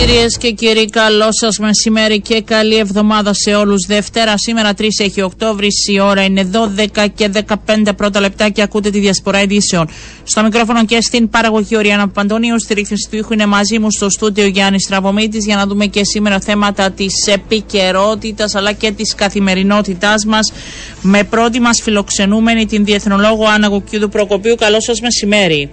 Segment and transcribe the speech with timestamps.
[0.00, 3.86] Κυρίες και κύριοι, καλό σας μεσημέρι και καλή εβδομάδα σε όλους.
[3.86, 8.90] Δευτέρα, σήμερα 3 έχει Οκτώβρη, η ώρα είναι 12 και 15 πρώτα λεπτά και ακούτε
[8.90, 9.88] τη διασπορά ειδήσεων.
[10.22, 14.10] Στο μικρόφωνο και στην παραγωγή Οριάννα Παντονίου, στη ρύθμιση του ήχου είναι μαζί μου στο
[14.10, 20.24] στούντιο Γιάννης Στραβωμίτης για να δούμε και σήμερα θέματα της επικαιρότητας αλλά και της καθημερινότητάς
[20.24, 20.52] μας.
[21.02, 24.54] Με πρώτη μας φιλοξενούμενη την διεθνολόγο Άννα Γουκιούδου Προκοπίου.
[24.54, 25.70] Καλό σας μεσημέρι.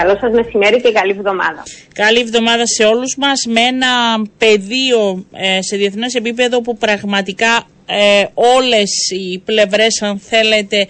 [0.00, 1.62] Καλό σας μεσημέρι και καλή εβδομάδα.
[1.94, 8.24] Καλή εβδομάδα σε όλους μας με ένα πεδίο ε, σε διεθνές επίπεδο που πραγματικά ε,
[8.34, 10.86] όλες οι πλευρές αν θέλετε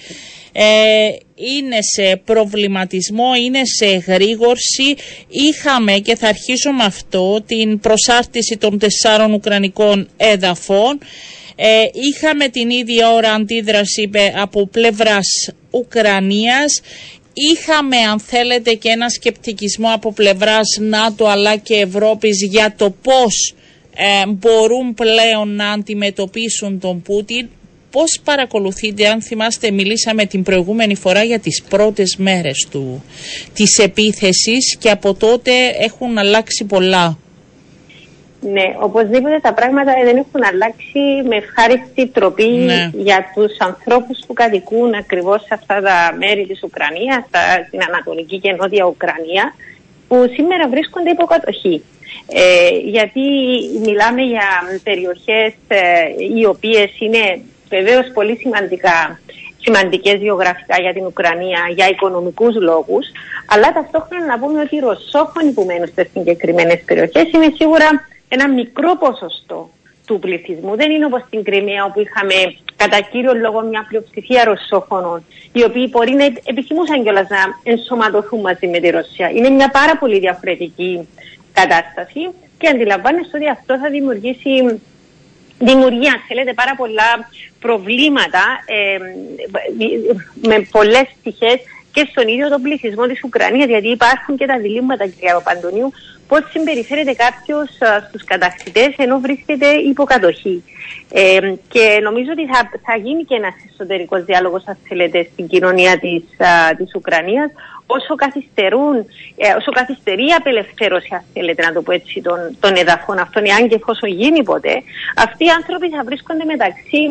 [0.53, 0.65] ε,
[1.35, 4.95] είναι σε προβληματισμό, είναι σε γρήγορση.
[5.29, 10.99] Είχαμε και θα αρχίσω με αυτό την προσάρτηση των τεσσάρων ουκρανικών έδαφων.
[11.93, 15.27] είχαμε την ίδια ώρα αντίδραση από πλευράς
[15.71, 16.81] Ουκρανίας
[17.53, 23.55] είχαμε αν θέλετε και ένα σκεπτικισμό από πλευράς ΝΑΤΟ αλλά και Ευρώπης για το πώς
[23.95, 27.49] ε, μπορούν πλέον να αντιμετωπίσουν τον Πούτιν.
[27.91, 33.05] Πώς παρακολουθείτε, αν θυμάστε μιλήσαμε την προηγούμενη φορά για τις πρώτες μέρες του,
[33.55, 37.19] της επίθεσης και από τότε έχουν αλλάξει πολλά.
[38.41, 42.91] Ναι, οπωσδήποτε τα πράγματα δεν έχουν αλλάξει με ευχάριστη τροπή ναι.
[42.95, 47.25] για τους ανθρώπους που κατοικούν ακριβώς σε αυτά τα μέρη της Ουκρανίας,
[47.67, 49.55] στην Ανατολική και Νότια Ουκρανία,
[50.09, 51.83] που σήμερα βρίσκονται υποκατοχή.
[52.27, 53.21] Ε, γιατί
[53.85, 54.49] μιλάμε για
[54.83, 55.81] περιοχές ε,
[56.37, 59.21] οι οποίες είναι βεβαίως πολύ σημαντικά
[59.61, 63.07] σημαντικές γεωγραφικά για την Ουκρανία για οικονομικούς λόγους,
[63.47, 67.89] αλλά ταυτόχρονα να πούμε ότι οι Ρωσόφωνοι που μένουν σε συγκεκριμένες περιοχές είναι σίγουρα
[68.29, 69.71] ένα μικρό ποσοστό
[70.07, 70.77] του πληθυσμού.
[70.77, 72.35] Δεν είναι όπως στην Κρυμαία όπου είχαμε
[72.77, 78.67] κατά κύριο λόγο μια πλειοψηφία ρωσόφωνων οι οποίοι μπορεί να επιθυμούσαν κιόλας να ενσωματωθούν μαζί
[78.67, 79.31] με τη Ρωσία.
[79.31, 81.09] Είναι μια πάρα πολύ διαφορετική
[81.53, 82.21] κατάσταση
[82.59, 84.81] και αντιλαμβάνεστε ότι αυτό θα δημιουργήσει
[85.59, 87.29] δημιουργία, θέλετε, πάρα πολλά
[87.61, 88.99] προβλήματα ε,
[90.49, 91.59] με πολλές πτυχές
[91.99, 95.93] και στον ίδιο τον πληθυσμό της Ουκρανίας, γιατί υπάρχουν και τα διλήμματα, κυρία Παπαντονίου,
[96.29, 97.69] πώς συμπεριφέρεται κάποιος
[98.09, 100.63] στους κατακτητές ενώ βρίσκεται υποκατοχή.
[101.13, 101.39] Ε,
[101.69, 106.23] και νομίζω ότι θα, θα γίνει και ένας εσωτερικός διάλογος, αν θέλετε, στην κοινωνία της,
[106.39, 107.51] α, της Ουκρανίας,
[107.87, 108.97] όσο, καθυστερούν,
[109.37, 113.43] ε, όσο καθυστερεί η απελευθέρωση, αν θέλετε να το πω έτσι, των, των εδαφών αυτών,
[113.45, 114.83] εάν και εφόσον γίνει ποτέ,
[115.17, 117.03] αυτοί οι άνθρωποι θα βρίσκονται μεταξύ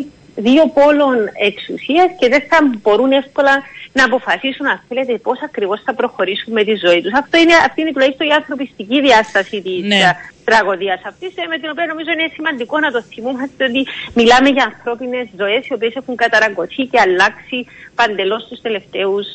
[0.46, 1.16] δύο πόλων
[1.48, 3.54] εξουσίας και δεν θα μπορούν εύκολα
[3.92, 7.12] να αποφασίσουν, αν θέλετε, πώς ακριβώς θα προχωρήσουν με τη ζωή τους.
[7.22, 10.00] Αυτό είναι, αυτή είναι τουλάχιστον η ανθρωπιστική διάσταση της ναι.
[10.48, 13.80] τραγωδίας αυτής, ε, με την οποία νομίζω είναι σημαντικό να το θυμούμαστε ότι
[14.18, 17.58] μιλάμε για ανθρώπινες ζωές οι οποίες έχουν καταραγκωθεί και αλλάξει
[17.94, 19.26] παντελώς τους τελευταίους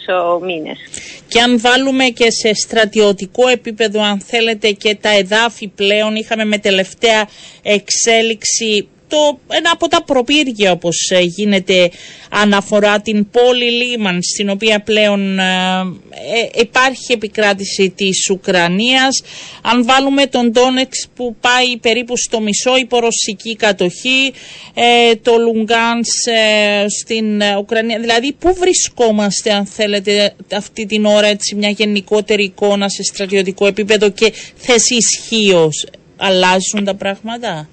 [0.48, 0.78] μήνες.
[1.28, 6.58] Και αν βάλουμε και σε στρατιωτικό επίπεδο, αν θέλετε, και τα εδάφη πλέον, είχαμε με
[6.58, 7.22] τελευταία
[7.78, 11.92] εξέλιξη το, ένα από τα προπύργια όπως ε, γίνεται
[12.30, 15.44] αναφορά την πόλη Λίμαν στην οποία πλέον ε,
[16.54, 19.22] ε, υπάρχει επικράτηση της Ουκρανίας.
[19.62, 24.34] Αν βάλουμε τον Τόνεξ που πάει περίπου στο μισό υπορωσική κατοχή
[25.22, 26.08] το Λουγκάνς
[27.00, 28.00] στην Ουκρανία.
[28.00, 34.10] Δηλαδή πού βρισκόμαστε αν θέλετε αυτή την ώρα έτσι μια γενικότερη εικόνα σε στρατιωτικό επίπεδο
[34.10, 35.70] και θέση ισχύω
[36.18, 37.68] αλλάζουν τα πράγματα;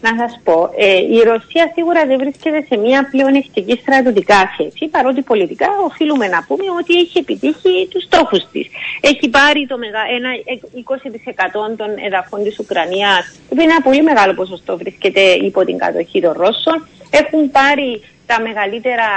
[0.00, 5.22] Να σας πω, ε, η Ρωσία σίγουρα δεν βρίσκεται σε μια πλεονεκτική στρατιωτικά θέση, παρότι
[5.22, 8.66] πολιτικά οφείλουμε να πούμε ότι έχει επιτύχει τους στόχους της.
[9.00, 10.30] Έχει πάρει το μεγα, ένα
[10.74, 16.20] 20% των εδαφών της Ουκρανίας, που είναι ένα πολύ μεγάλο ποσοστό, βρίσκεται υπό την κατοχή
[16.20, 16.88] των Ρώσων.
[17.10, 19.08] Έχουν πάρει τα μεγαλύτερα,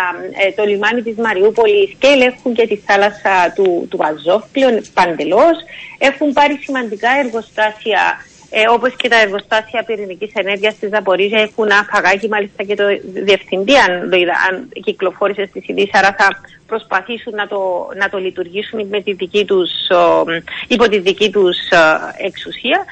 [0.43, 5.57] ε, το λιμάνι της Μαριούπολης και ελέγχουν και τη θάλασσα του, του Αζόφ πλέον παντελώς.
[5.97, 8.01] Έχουν πάρει σημαντικά εργοστάσια
[8.55, 12.83] ε, Όπως και τα εργοστάσια πυρηνικής ενέργειας της Ζαπορίζια έχουν αφαγάκι, μάλιστα και το
[13.13, 13.91] διευθυντή, αν,
[14.49, 16.27] αν κυκλοφόρησε στη ειδήσει, άρα θα
[16.67, 19.71] προσπαθήσουν να το, να το λειτουργήσουν με τη δική τους,
[20.67, 21.57] υπό τη δική τους
[22.17, 22.85] εξουσία.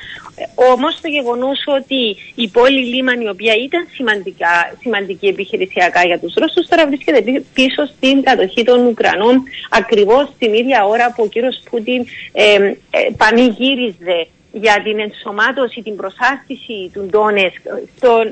[0.56, 6.34] Όμως το γεγονός ότι η πόλη Λίμαν, η οποία ήταν σημαντικά, σημαντική επιχειρησιακά για τους
[6.34, 11.62] Ρώσους, τώρα βρίσκεται πίσω στην κατοχή των Ουκρανών, ακριβώς την ίδια ώρα που ο κύριος
[11.70, 12.74] Πούτιν ε, ε,
[13.18, 17.52] πανηγύριζε για την ενσωμάτωση, την προσάρτηση του Ντόνες,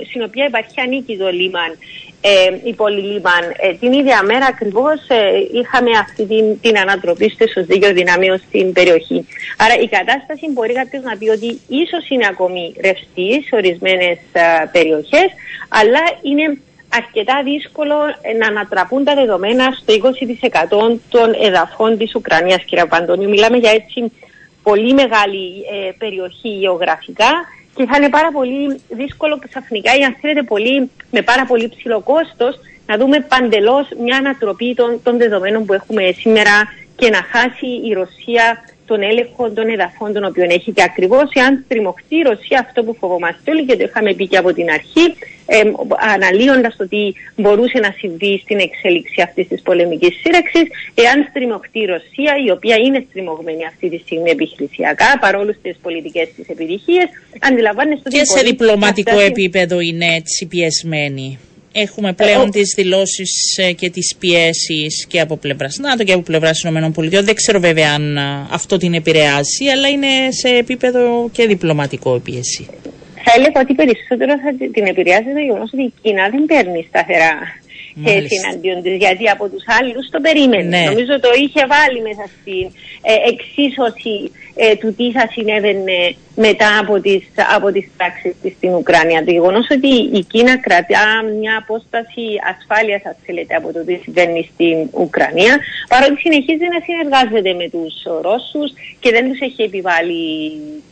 [0.10, 1.78] στην οποία υπάρχει ανήκει το Λίμαν,
[2.22, 3.44] ε, η πόλη Λίμαν.
[3.58, 5.20] Ε, την ίδια μέρα ακριβώς ε,
[5.60, 9.28] είχαμε αυτή την, την ανατροπή στο ισοζύγιο δυνάμεων στην περιοχή.
[9.58, 14.18] Άρα η κατάσταση μπορεί κάποιος να πει ότι ίσως είναι ακόμη ρευστή σε ορισμένες
[14.72, 15.30] περιοχές,
[15.70, 16.58] αλλά είναι
[16.94, 17.96] αρκετά δύσκολο
[18.40, 23.30] να ανατραπούν τα δεδομένα στο 20% των εδαφών της Ουκρανίας, κύριε Παντώνιου.
[23.30, 24.12] Μιλάμε για έτσι
[24.70, 27.32] πολύ μεγάλη ε, περιοχή γεωγραφικά
[27.76, 32.00] και θα είναι πάρα πολύ δύσκολο ξαφνικά ή αν θέλετε πολύ, με πάρα πολύ ψηλό
[32.00, 32.56] κόστος
[32.86, 36.56] να δούμε παντελώς μια ανατροπή των, των δεδομένων που έχουμε σήμερα
[36.96, 38.46] και να χάσει η Ρωσία
[38.92, 40.70] τον έλεγχο των εδαφών των οποίων έχει.
[40.72, 44.38] Και ακριβώς εάν στριμωχτεί η Ρωσία, αυτό που φοβόμαστε όλοι και το είχαμε πει και
[44.38, 45.06] από την αρχή,
[45.46, 45.60] ε,
[46.14, 47.04] αναλύοντας το τι
[47.42, 50.62] μπορούσε να συμβεί στην εξέλιξη αυτής της πολεμικής σύραξη,
[51.04, 56.28] εάν στριμωχτεί η Ρωσία, η οποία είναι στριμωγμένη αυτή τη στιγμή επιχειρησιακά, παρόλο τις πολιτικές
[56.36, 57.08] της επιτυχίες,
[57.48, 58.18] αντιλαμβάνεστε ότι.
[58.18, 61.40] Και σε διπλωματικό επίπεδο είναι έτσι πιεσμένη.
[61.72, 66.22] Έχουμε πλέον ε, τις δηλώσεις ε, και τις πιέσεις και από πλευράς ΝΑΤΟ και από
[66.22, 67.22] πλευράς ΗΠΑ.
[67.22, 72.20] Δεν ξέρω βέβαια αν ε, αυτό την επηρεάσει, αλλά είναι σε επίπεδο και διπλωματικό η
[72.20, 72.68] πίεση.
[73.24, 77.34] Θα έλεγα ότι περισσότερο θα την επηρεάσει το γεγονός ότι η Κίνα δεν παίρνει σταθερά
[78.04, 80.78] θέση εναντίον της, γιατί από τους άλλους το περίμενε.
[80.78, 80.84] Ναι.
[80.90, 82.66] Νομίζω το είχε βάλει μέσα στην
[83.12, 84.16] ε, εξίσωση
[84.62, 87.24] ε, του τι θα συνέβαινε μετά από τις,
[87.56, 89.24] από τις πράξεις της στην Ουκρανία.
[89.24, 91.06] Το γεγονός ότι η Κίνα κρατά
[91.40, 95.58] μια απόσταση ασφάλειας, αν θέλετε, από το τι συμβαίνει στην Ουκρανία,
[95.88, 100.22] παρότι συνεχίζει να συνεργάζεται με τους Ρώσους και δεν τους έχει επιβάλει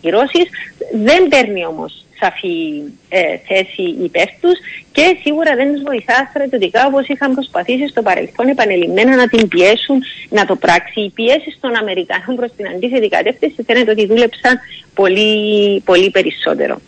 [0.02, 0.48] κυρώσεις,
[0.92, 4.58] δεν παίρνει όμως σαφή ε, θέση υπέρ τους
[4.92, 10.04] και σίγουρα δεν τους βοηθά στρατιωτικά όπως είχαν προσπαθήσει στο παρελθόν επανελειμμένα να την πιέσουν
[10.30, 11.02] να το πράξει.
[11.02, 14.60] Οι πιέσει των Αμερικανών προς την αντίθετη κατεύθυνση φαίνεται ότι δούλεψαν
[14.94, 16.82] πολύ, πολύ περισσότερο.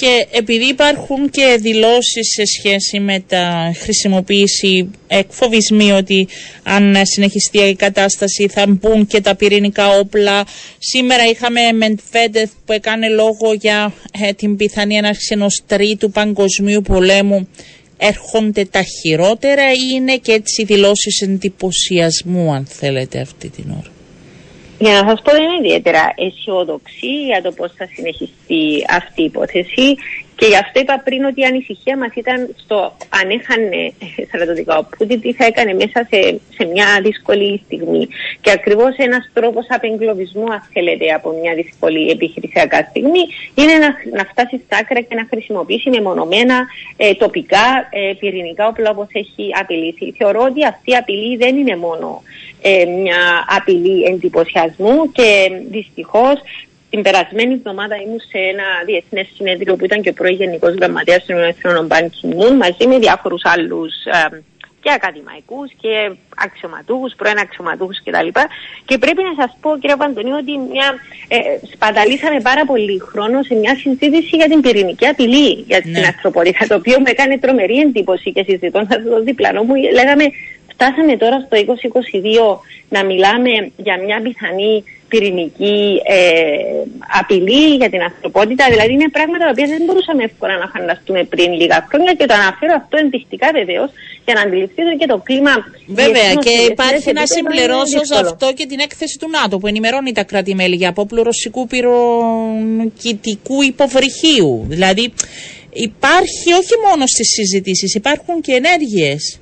[0.00, 6.28] Και επειδή υπάρχουν και δηλώσεις σε σχέση με τα χρησιμοποίηση εκφοβισμοί ότι
[6.62, 10.46] αν συνεχιστεί η κατάσταση θα μπουν και τα πυρηνικά όπλα.
[10.78, 17.48] Σήμερα είχαμε Μεντφέντεθ που έκανε λόγο για ε, την πιθανή έναρξη ενός τρίτου παγκοσμίου πολέμου.
[17.96, 23.90] Έρχονται τα χειρότερα ή είναι και έτσι δηλώσεις εντυπωσιασμού αν θέλετε αυτή την ώρα;
[24.78, 29.24] Για να σας πω δεν είναι ιδιαίτερα αισιόδοξη για το πώς θα συνεχιστεί αυτή η
[29.24, 29.96] υπόθεση
[30.36, 33.92] και γι' αυτό είπα πριν ότι η ανησυχία μας ήταν στο αν έχανε
[34.28, 38.08] στρατιωτικά ο Πούτιν τι θα έκανε μέσα σε, σε μια δύσκολη στιγμή.
[38.40, 43.24] Και ακριβώς ένας τρόπος απεγκλωβισμού αν θέλετε από μια δύσκολη επιχειρησιακά στιγμή
[43.54, 43.88] είναι να,
[44.18, 49.50] να φτάσει στα άκρα και να χρησιμοποιήσει μεμονωμένα ε, τοπικά ε, πυρηνικά όπλα όπως έχει
[49.60, 50.14] απειλήσει.
[50.18, 52.22] Θεωρώ ότι αυτή η απειλή δεν είναι μόνο
[52.68, 56.40] ε, μια απειλή εντυπωσιασμού και δυστυχώς
[56.90, 61.24] την περασμένη εβδομάδα ήμουν σε ένα διεθνές συνέδριο που ήταν και ο πρώην Γενικός Γραμματέας
[61.26, 64.42] των Εθνών Μπαν Κιμούν μαζί με διάφορους άλλους ε,
[64.86, 65.92] και ακαδημαϊκούς και
[66.36, 68.28] αξιωματούχους, πρώην αξιωματούχους κτλ.
[68.84, 70.88] Και πρέπει να σας πω, κύριε Παντονίου, ότι μια,
[71.28, 71.38] ε,
[71.72, 76.06] σπαταλήσαμε πάρα πολύ χρόνο σε μια συζήτηση για την πυρηνική απειλή για την ναι.
[76.06, 80.24] ανθρωπότητα, το οποίο με έκανε τρομερή εντύπωση και συζητώντας το διπλανό μου, λέγαμε
[80.78, 81.56] Φτάσαμε τώρα στο
[82.58, 82.58] 2022
[82.88, 86.24] να μιλάμε για μια πιθανή πυρηνική ε,
[87.20, 88.64] απειλή για την ανθρωπότητα.
[88.70, 92.34] Δηλαδή είναι πράγματα τα οποία δεν μπορούσαμε εύκολα να φανταστούμε πριν λίγα χρόνια και το
[92.34, 93.90] αναφέρω αυτό ενδεικτικά βεβαίως
[94.24, 95.54] για να αντιληφθείτε και το κλίμα.
[95.86, 100.24] Βέβαια και υπάρχει να συμπληρώσω σε αυτό και την έκθεση του ΝΑΤΟ που ενημερώνει τα
[100.24, 104.64] κράτη-μέλη για απόπλου ρωσικού πυροκητικού υποβρυχίου.
[104.68, 105.12] Δηλαδή
[105.72, 109.40] υπάρχει όχι μόνο στις συζητήσεις, υπάρχουν και ενέργειες.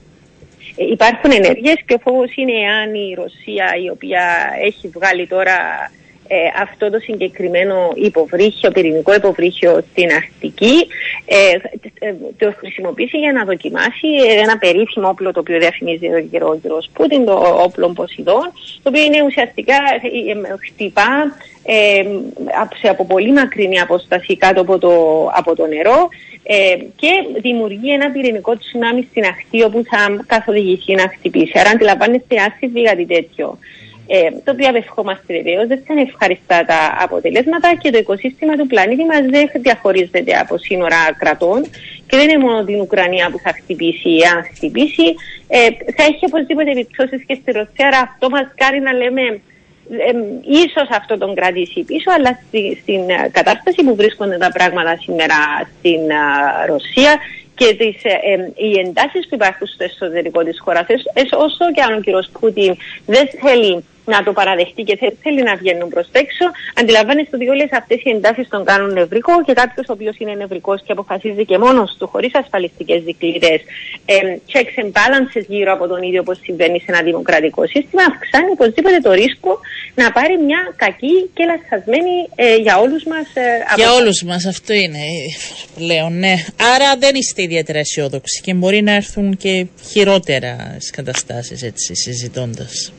[0.77, 5.57] Υπάρχουν ενέργειες και ο φόβος είναι αν η Ρωσία η οποία έχει βγάλει τώρα
[6.27, 10.87] ε, αυτό το συγκεκριμένο υποβρύχιο, πυρηνικό υποβρύχιο στην Αρκτική
[11.25, 11.51] ε,
[12.07, 14.09] ε, το χρησιμοποιήσει για να δοκιμάσει
[14.43, 16.83] ένα περίφημο όπλο το οποίο διαφημίζει εδώ καιρό ο κ.
[16.93, 18.53] Πούτιν, το όπλο Ποσειδών,
[18.83, 19.77] το οποίο είναι ουσιαστικά
[20.67, 21.37] χτυπά
[22.81, 24.93] σε από πολύ μακρινή απόσταση κάτω από το,
[25.35, 26.09] από το νερό
[26.47, 31.59] ε, και δημιουργεί ένα πυρηνικό τσουνάμι στην ακτή όπου θα καθοδηγήσει να χτυπήσει.
[31.59, 33.59] Άρα αντιλαμβάνεστε άσχητη κάτι τέτοιο.
[34.07, 38.67] Ε, το οποίο απευχόμαστε βεβαίως, δεν θα είναι ευχαριστά τα αποτελέσματα και το οικοσύστημα του
[38.67, 41.63] πλανήτη μας δεν διαχωρίζεται από σύνορα κρατών
[42.07, 45.07] και δεν είναι μόνο την Ουκρανία που θα χτυπήσει ή αν χτυπήσει.
[45.49, 47.87] Ε, θα έχει οπωσδήποτε επιπτώσεις και στη Ρωσία.
[47.87, 49.23] Άρα αυτό μας κάνει να λέμε
[49.91, 50.13] ε,
[50.65, 55.39] ίσως αυτό τον κρατήσει πίσω, αλλά στη, στην ε, κατάσταση που βρίσκονται τα πράγματα σήμερα
[55.79, 57.13] στην ε, Ρωσία
[57.55, 60.87] και τις, ε, οι εντάσεις που υπάρχουν στο εσωτερικό της χώρας,
[61.47, 62.39] όσο και αν ο κ.
[62.41, 66.45] Πούτιν δεν θέλει να το παραδεχτεί και θέλει να βγαίνουν προς τα έξω.
[66.81, 70.83] Αντιλαμβάνεστε ότι όλες αυτές οι εντάσεις τον κάνουν νευρικό και κάποιος ο οποίος είναι νευρικός
[70.85, 73.61] και αποφασίζει και μόνος του, χωρίς ασφαλιστικές δικλείδες,
[74.05, 74.17] ε,
[74.53, 78.99] checks and balances γύρω από τον ίδιο όπως συμβαίνει σε ένα δημοκρατικό σύστημα, αυξάνει οπωσδήποτε
[78.99, 79.59] το ρίσκο
[79.95, 83.27] να πάρει μια κακή και λαθασμένη ε, για όλους μας.
[83.35, 85.05] Ε, για όλους μας, αυτό είναι
[85.75, 86.35] πλέον, ναι.
[86.75, 92.93] Άρα δεν είστε ιδιαίτερα αισιόδοξοι και μπορεί να έρθουν και χειρότερα καταστάσεις έτσι συζητώντας.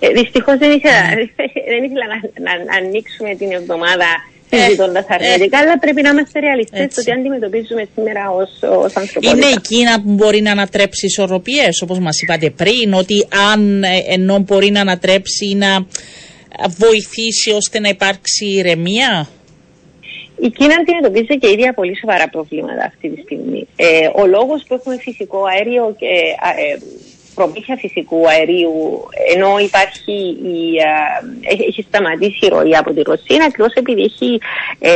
[0.00, 1.02] Ε, Δυστυχώς δεν ήθελα,
[1.72, 4.08] δεν ήθελα να, να, να ανοίξουμε την εβδομάδα
[4.50, 8.42] ε, συζητώντα αρνητικά, ε, αλλά πρέπει να είμαστε ρεαλιστές στο τι αντιμετωπίζουμε σήμερα ω
[8.94, 9.30] ανθρωπότητα.
[9.36, 13.88] Είναι η Κίνα που μπορεί να ανατρέψει ισορροπίες, όπως μας είπατε πριν, ότι αν ε,
[14.08, 15.86] ενώ μπορεί να ανατρέψει ή να
[16.78, 19.28] βοηθήσει ώστε να υπάρξει ηρεμία;
[20.46, 23.66] Η Κίνα αντιμετωπίζει και ίδια πολύ σοβαρά προβλήματα αυτή τη στιγμή.
[23.76, 26.78] Ε, ο λόγος που έχουμε φυσικό αέριο και ε,
[27.34, 30.76] προμήθεια φυσικού αερίου, ενώ υπάρχει η,
[31.66, 34.40] έχει σταματήσει η ροή από τη Ρωσία, ακριβώς επειδή έχει
[34.78, 34.92] ε,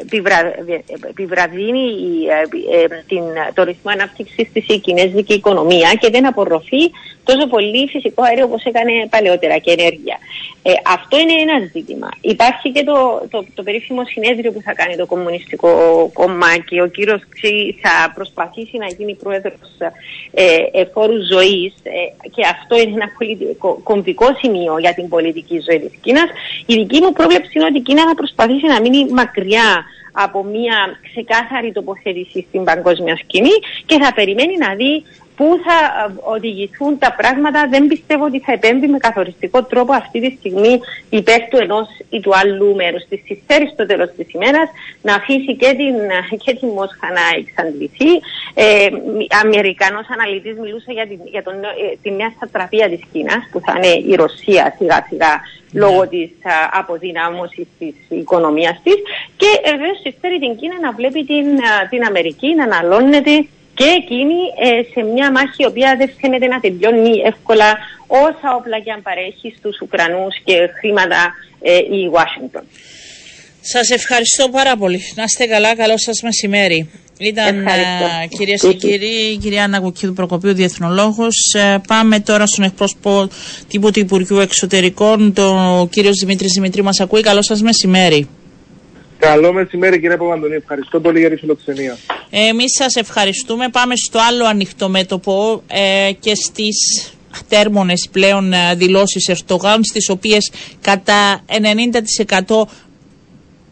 [0.00, 0.54] επιβρα,
[1.08, 1.88] επιβραδύνει
[2.28, 3.22] ε, ε, την,
[3.54, 6.90] το ρυθμό ανάπτυξης της κινέζικη οικονομία και δεν απορροφεί
[7.24, 10.18] τόσο πολύ φυσικό αέριο όπως έκανε παλαιότερα και ενέργεια.
[10.62, 12.08] Ε, αυτό είναι ένα ζήτημα.
[12.20, 15.70] Υπάρχει και το, το, το περίφημο συνέδριο που θα κάνει το Κομμουνιστικό
[16.12, 19.70] Κόμμα και ο κύριος Ξή θα προσπαθήσει να γίνει πρόεδρος
[20.32, 25.80] ε, εφόρου ζωής ε, και αυτό είναι ένα πολιτικό, κομβικό σημείο για την πολιτική ζωή
[25.80, 26.28] της Κίνας.
[26.66, 30.98] Η δική μου πρόβλεψη είναι ότι η Κίνα θα προσπαθήσει να μείνει μακριά από μια
[31.02, 35.04] ξεκάθαρη τοποθέτηση στην παγκόσμια σκηνή και θα περιμένει να δει
[35.36, 37.66] πού θα ε, οδηγηθούν τα πράγματα.
[37.70, 42.20] Δεν πιστεύω ότι θα επέμβει με καθοριστικό τρόπο αυτή τη στιγμή υπέρ του ενός ή
[42.20, 43.20] του άλλου μέρους της.
[43.24, 44.68] Συμφέρει στο τέλος της ημέρας
[45.02, 45.96] να αφήσει και την,
[46.44, 48.10] και την Μόσχα να εξαντληθεί.
[48.54, 48.88] Ε,
[49.42, 53.72] Αμερικανός αναλυτής μιλούσε για, την, για τον, ε, τη νέα στρατραπεία της Κίνας, που θα
[53.76, 55.40] είναι η Ρωσία σιγά σιγά
[55.72, 56.06] λόγω ναι.
[56.06, 56.30] τη
[56.70, 58.94] αποδυνάμωσης της οικονομίας της.
[59.36, 61.46] Και βεβαίως συμφέρει την Κίνα να βλέπει την,
[61.90, 66.60] την Αμερική να αναλώνεται και εκείνη ε, σε μια μάχη η οποία δεν φαίνεται να
[66.60, 72.64] τελειώνει εύκολα όσα όπλα και αν παρέχει στους Ουκρανούς και χρήματα ε, η Ουάσιγκτον.
[73.60, 75.00] Σας ευχαριστώ πάρα πολύ.
[75.14, 75.76] Να είστε καλά.
[75.76, 76.90] Καλό σας μεσημέρι.
[77.18, 77.66] Ήταν
[78.36, 81.54] κυρίες και κύριοι, η κυρία Αναγουκίδου Προκοπίου, διεθνολόγος.
[81.54, 83.28] Ε, πάμε τώρα στον εκπρόσωπο
[83.68, 86.82] τύπου του Υπουργείου Εξωτερικών, τον κύριο Δημήτρη Δημητρή.
[86.82, 87.20] Μας ακούει.
[87.20, 88.28] Καλό σας μεσημέρι.
[89.24, 90.54] Καλό μεσημέρι κύριε Παπαντονή.
[90.54, 91.96] Ευχαριστώ πολύ για τη φιλοξενία.
[92.30, 93.68] Εμείς σας ευχαριστούμε.
[93.68, 96.76] Πάμε στο άλλο ανοιχτό μέτωπο ε, και στις
[97.48, 101.44] τέρμονες πλέον ε, δηλώσεις Ερτογάν στις οποίες κατά
[102.46, 102.62] 90%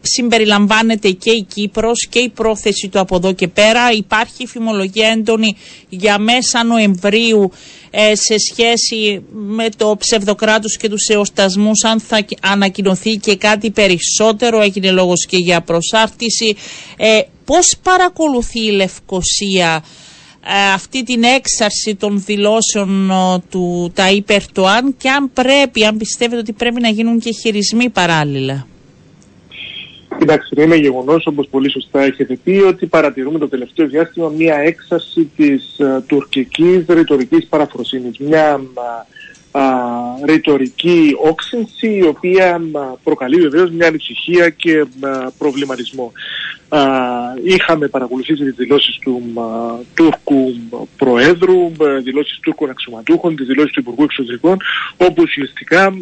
[0.01, 3.91] συμπεριλαμβάνεται και η Κύπρος και η πρόθεση του από εδώ και πέρα.
[3.91, 5.55] Υπάρχει φημολογία έντονη
[5.89, 7.51] για μέσα Νοεμβρίου
[7.95, 14.61] ε, σε σχέση με το ψευδοκράτους και τους εωστασμούς αν θα ανακοινωθεί και κάτι περισσότερο.
[14.61, 16.55] Έγινε λόγος και για προσάρτηση.
[16.97, 19.83] Ε, πώς παρακολουθεί η Λευκοσία
[20.45, 23.11] ε, αυτή την έξαρση των δηλώσεων
[23.49, 28.67] του τα υπερτοάν και αν πρέπει, αν πιστεύετε ότι πρέπει να γίνουν και χειρισμοί παράλληλα;
[30.23, 35.31] Κοιτάξτε, είναι γεγονός, όπως πολύ σωστά έχετε πει, ότι παρατηρούμε το τελευταίο διάστημα μια έξαρση
[35.35, 38.17] της uh, τουρκικής ρητορικής παραφροσύνης.
[38.17, 38.61] Μια
[40.25, 42.61] ρητορική όξυνση η οποία
[43.03, 44.85] προκαλεί βεβαίως μια ανησυχία και
[45.37, 46.11] προβληματισμό.
[47.43, 49.33] Είχαμε παρακολουθήσει τις δηλώσεις του
[49.93, 50.53] Τούρκου
[50.97, 51.71] Προέδρου,
[52.03, 54.57] δηλώσεις Τούρκων αξιωματούχων, τις δηλώσεις του Υπουργού Εξωτερικών,
[54.97, 55.93] όπου ουσιαστικά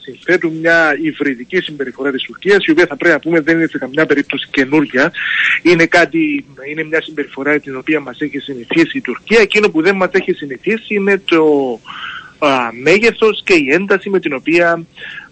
[0.00, 3.78] συνθέτουν μια υβριδική συμπεριφορά της Τουρκίας, η οποία θα πρέπει να πούμε δεν είναι σε
[3.78, 5.12] καμιά περίπτωση καινούργια.
[5.62, 9.40] Είναι, κάτι, είναι μια συμπεριφορά την οποία μας έχει συνηθίσει η Τουρκία.
[9.40, 11.80] Εκείνο που δεν μας έχει συνηθίσει είναι το
[12.38, 14.82] α, μέγεθος και η ένταση με την οποία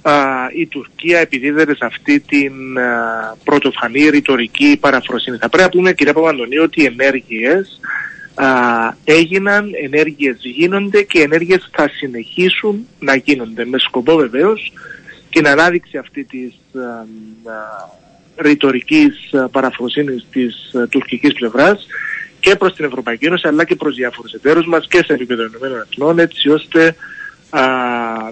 [0.02, 0.12] α,
[0.56, 5.36] η Τουρκία επιδίδεται σε αυτή την α, πρωτοφανή ρητορική παραφροσύνη.
[5.36, 7.80] Θα πρέπει να πούμε κυρία Παπαντονίου ότι οι ενέργειες
[9.04, 14.72] έγιναν, ενέργειες γίνονται και οι ενέργειες θα συνεχίσουν να γίνονται με σκοπό βεβαίως
[15.30, 16.54] την ανάδειξη αυτή της
[18.36, 21.86] ρητορικής παραφροσύνης της τουρκικής πλευράς
[22.46, 25.86] και προς την Ευρωπαϊκή Ένωση αλλά και προς διάφορους εταίρους μας και σε επίπεδο Ηνωμένων
[25.90, 26.96] Εθνών έτσι ώστε
[27.50, 27.60] α,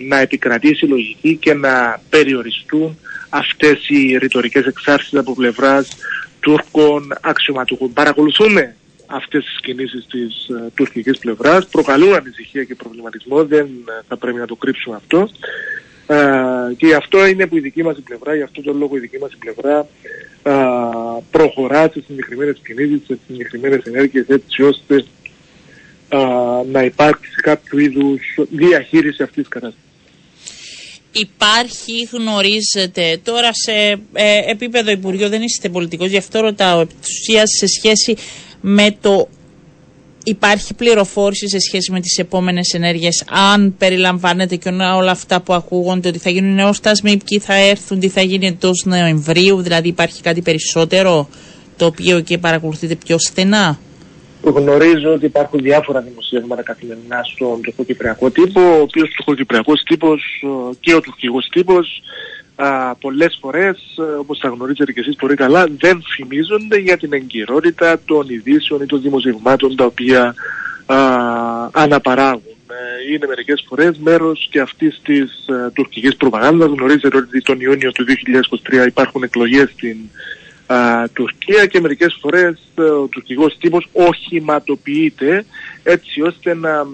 [0.08, 5.88] να επικρατήσει λογική και να περιοριστούν αυτές οι ρητορικές εξάρσεις από πλευράς
[6.40, 7.92] Τούρκων αξιωματούχων.
[7.92, 8.74] Παρακολουθούμε
[9.06, 13.68] αυτές τις κινήσεις της uh, τουρκικής πλευράς, προκαλούν ανησυχία και προβληματισμό, δεν
[14.08, 15.28] θα πρέπει να το κρύψουμε αυτό.
[16.06, 19.18] Uh, και αυτό είναι που η δική μας πλευρά, γι' αυτό τον λόγο η δική
[19.18, 19.86] μας πλευρά
[21.30, 25.04] προχωρά σε συγκεκριμένες κινήσεις, σε συγκεκριμένες ενέργειες έτσι ώστε
[26.72, 28.20] να υπάρξει κάποιο είδους
[28.50, 29.88] διαχείριση αυτής της κατάστασης.
[31.12, 33.72] υπάρχει, γνωρίζετε τώρα σε
[34.12, 36.86] ε, επίπεδο Υπουργείου, δεν είστε πολιτικός, γι' αυτό ρωτάω
[37.60, 38.16] σε σχέση
[38.60, 39.28] με το
[40.24, 46.08] υπάρχει πληροφόρηση σε σχέση με τις επόμενες ενέργειες αν περιλαμβάνεται και όλα αυτά που ακούγονται
[46.08, 50.42] ότι θα γίνουν νεόστασμοι, ποιοι θα έρθουν, τι θα γίνει εντός Νοεμβρίου, δηλαδή υπάρχει κάτι
[50.42, 51.28] περισσότερο
[51.76, 53.78] το οποίο και παρακολουθείτε πιο στενά;
[54.42, 60.44] Γνωρίζω ότι υπάρχουν διάφορα δημοσίευματα καθημερινά στον τουρκοκυπριακό τύπο, ο οποίος τουρκοκυπριακός τύπος
[60.80, 62.02] και ο τουρκικός τύπος
[62.56, 63.78] α, πολλές φορές,
[64.18, 68.86] όπως θα γνωρίζετε και εσείς πολύ καλά, δεν φημίζονται για την εγκυρότητα των ειδήσεων ή
[68.86, 70.34] των δημοσιευμάτων τα οποία
[70.86, 70.96] α,
[71.72, 72.42] αναπαράγουν.
[72.68, 76.68] Ε, είναι μερικές φορές μέρος και αυτής της α, τουρκικής προπαγάνδας.
[76.68, 78.04] Γνωρίζετε ότι τον Ιούνιο του
[78.82, 79.96] 2023 υπάρχουν εκλογές στην
[80.66, 85.44] α, Τουρκία και μερικές φορές ε, ο τουρκικός τύπος οχηματοποιείται
[85.82, 86.86] έτσι ώστε να,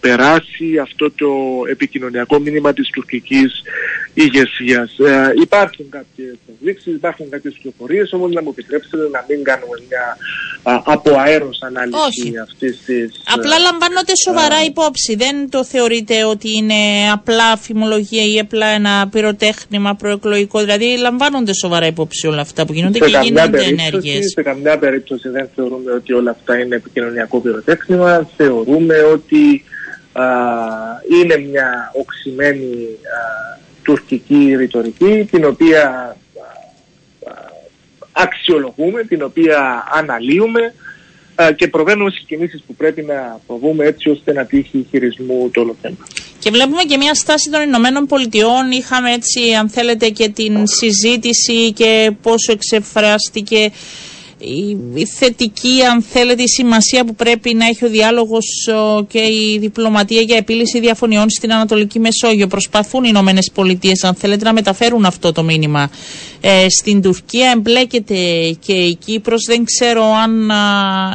[0.00, 1.28] περάσει αυτό το
[1.70, 3.62] επικοινωνιακό μήνυμα της τουρκικής
[4.14, 4.98] ηγεσίας.
[4.98, 10.16] Ε, υπάρχουν κάποιες ενδείξεις, υπάρχουν κάποιες πληροφορίες, όμως να μου επιτρέψετε να μην κάνουμε μια
[10.84, 12.38] από αέρος ανάλυση Όχι.
[12.38, 13.22] αυτής της...
[13.34, 15.14] Απλά λαμβάνονται σοβαρά υπόψη.
[15.14, 20.60] Δεν το θεωρείτε ότι είναι απλά φημολογία ή απλά ένα πυροτέχνημα προεκλογικό.
[20.60, 24.30] Δηλαδή λαμβάνονται σοβαρά υπόψη όλα αυτά που γίνονται και γίνονται ενέργειες.
[24.30, 28.28] Σε καμιά περίπτωση δεν θεωρούμε ότι όλα αυτά είναι επικοινωνιακό πυροτέχνημα.
[28.36, 29.64] Θεωρούμε ότι
[30.12, 30.24] α,
[31.20, 32.72] είναι μια οξυμένη
[33.18, 36.16] α, τουρκική ρητορική την οποία
[38.12, 40.74] αξιολογούμε, την οποία αναλύουμε
[41.56, 45.76] και προβαίνουμε στις κινήσεις που πρέπει να προβούμε έτσι ώστε να τύχει χειρισμού το όλο
[45.80, 45.96] θέμα.
[46.38, 48.70] Και βλέπουμε και μια στάση των Ηνωμένων Πολιτειών.
[48.70, 53.72] Είχαμε έτσι, αν θέλετε, και την συζήτηση και πόσο εξεφράστηκε
[54.94, 58.44] η, θετική, αν θέλετε, η σημασία που πρέπει να έχει ο διάλογος
[59.08, 62.46] και η διπλωματία για επίλυση διαφωνιών στην Ανατολική Μεσόγειο.
[62.46, 65.90] Προσπαθούν οι Ηνωμένες Πολιτείες, αν θέλετε, να μεταφέρουν αυτό το μήνυμα.
[66.40, 69.44] Ε, στην Τουρκία εμπλέκεται και η Κύπρος.
[69.46, 70.50] Δεν ξέρω αν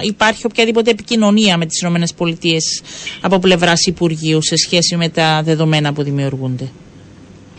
[0.03, 2.81] υπάρχει οποιαδήποτε επικοινωνία με τις Ηνωμένες Πολιτείες
[3.21, 6.69] από πλευράς Υπουργείου σε σχέση με τα δεδομένα που δημιουργούνται.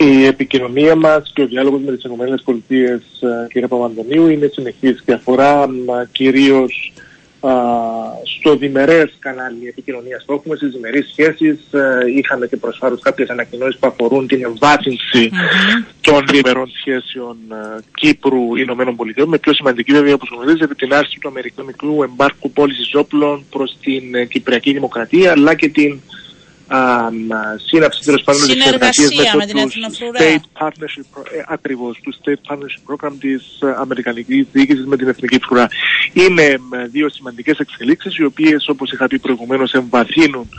[0.01, 3.01] Η επικοινωνία μας και ο διάλογος με τις ΗΠΑ,
[3.51, 5.69] κύριε Παπαντονίου, είναι συνεχής και αφορά
[6.11, 6.93] κυρίως
[8.23, 11.59] στο διμερές κανάλι επικοινωνίας που έχουμε, στις διμερείς σχέσεις.
[12.15, 15.29] Είχαμε και προσφάρους κάποιες ανακοινώσεις που αφορούν την εμβάθυνση
[16.01, 17.37] των διμερών σχέσεων
[17.93, 19.29] Κύπρου Ηνωμένων Πολιτειών.
[19.29, 24.27] Με πιο σημαντική βέβαια, όπως γνωρίζετε, την άρση του Αμερικανικού εμπάρκου πώλησης όπλων προς την
[24.29, 25.99] Κυπριακή Δημοκρατία, αλλά και την
[27.65, 29.83] σύναψη τέλος πάντων της εργασίας με, με την
[30.17, 35.39] State Partnership, ε, ακριβώς, του State Partnership Program της ε, Αμερικανικής Διοίκησης με την Εθνική
[35.39, 35.67] Φρουρά.
[36.13, 36.59] Είναι
[36.91, 40.49] δύο σημαντικές εξελίξεις οι οποίες όπως είχα πει προηγουμένως εμβαθύνουν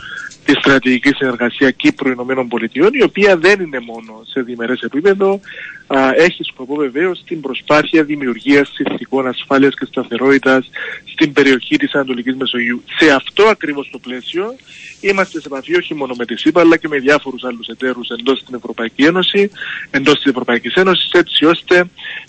[0.45, 5.39] τη στρατηγική συνεργασία Κύπρου-Ηνωμένων Πολιτειών η οποία δεν είναι μόνο σε διμερές επίπεδο
[5.87, 10.69] α, έχει σκοπό βεβαίως την προσπάθεια δημιουργίας συνθηκών ασφάλειας και σταθερότητας
[11.13, 12.83] στην περιοχή της Ανατολικής Μεσογείου.
[12.99, 14.55] Σε αυτό ακριβώς το πλαίσιο
[15.01, 18.43] είμαστε σε επαφή όχι μόνο με τη ΣΥΠΑ αλλά και με διάφορους άλλους εταίρους εντός
[18.43, 19.49] της Ευρωπαϊκής Ένωση,
[19.91, 21.85] εντός της Ευρωπαϊκής Ένωσης έτσι ώστε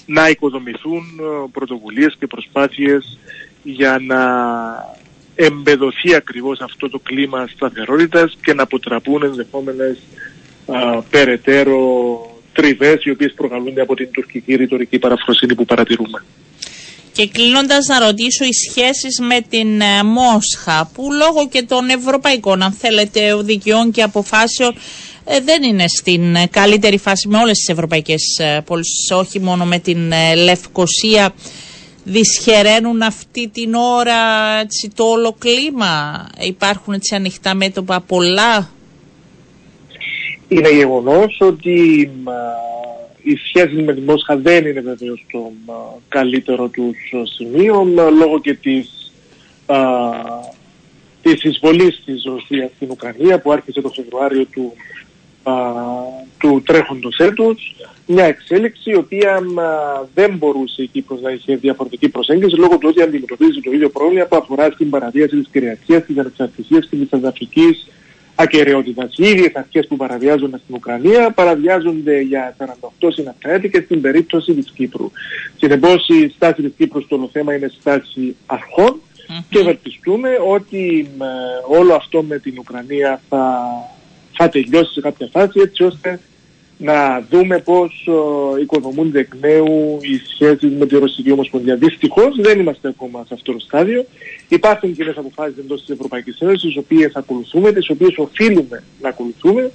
[0.06, 3.18] να οικοδομηθούν ε, πρωτοβουλίες και προσπάθειες
[3.62, 4.22] για να
[5.34, 9.98] εμπεδοθεί ακριβώς αυτό το κλίμα σταθερότητας και να αποτραπούν ενδεχόμενες
[10.66, 11.78] α, περαιτέρω
[12.54, 16.24] τριβές οι οποίες προκαλούνται από την τουρκική ρητορική παραφροσύνη που παρατηρούμε.
[17.12, 22.62] Και κλείνοντας να ρωτήσω οι σχέσεις με την ε, Μόσχα που λόγω και των ευρωπαϊκών
[22.62, 24.74] αν θέλετε δικαιών και αποφάσεων
[25.24, 28.22] ε, δεν είναι στην ε, καλύτερη φάση με όλες τις ευρωπαϊκές
[28.64, 30.12] πόλεις όχι μόνο με την
[30.44, 31.34] Λευκοσία
[32.04, 34.14] δυσχεραίνουν αυτή την ώρα
[34.60, 38.70] έτσι, το όλο κλίμα; Υπάρχουν έτσι ανοιχτά μέτωπα πολλά.
[40.48, 42.10] Είναι γεγονός ότι
[43.22, 45.52] οι σχέσεις με τη Μόσχα δεν είναι βεβαίως το
[46.08, 46.94] καλύτερο του
[47.36, 47.84] σημείο
[48.18, 49.12] λόγω και της,
[49.66, 49.78] α,
[51.22, 54.72] της εισβολής της Ρωσίας στην Ουκρανία που άρχισε το Φεβρουάριο του,
[55.42, 55.52] α,
[56.38, 57.76] του τρέχοντος έτους.
[58.06, 59.42] Μια εξέλιξη η οποία
[60.14, 64.24] δεν μπορούσε η Κύπρος να είχε διαφορετική προσέγγιση λόγω του ότι αντιμετωπίζει το ίδιο πρόβλημα
[64.24, 67.86] που αφορά στην παραβίαση της κυριαρχίας, της ανεξαρτησίας και της εδαφικής
[68.34, 69.14] ακαιρεότητας.
[69.16, 74.70] Οι ίδιες αρχές που παραβιάζονται στην Ουκρανία παραβιάζονται για 48 συναπτράτη και στην περίπτωση της
[74.70, 75.10] Κύπρου.
[75.56, 79.00] Συνεπώς η στάση της Κύπρου στο θέμα είναι στάση αρχών
[79.48, 81.10] και ευελπιστούμε ότι
[81.68, 83.62] όλο αυτό με την Ουκρανία θα,
[84.32, 86.20] θα τελειώσει σε κάποια φάση έτσι ώστε
[86.78, 88.08] να δούμε πώς
[88.56, 91.76] ε, οικοδομούνται εκ νέου οι σχέσεις με τη Ρωσική Ομοσπονδία.
[91.76, 94.06] Δυστυχώς δεν είμαστε ακόμα σε αυτό το στάδιο.
[94.48, 99.70] Υπάρχουν κοινές αποφάσεις εντός της Ευρωπαϊκής Ένωσης, τις οποίες ακολουθούμε, τις οποίες οφείλουμε να ακολουθούμε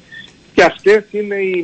[0.53, 1.57] Και αυτές είναι η,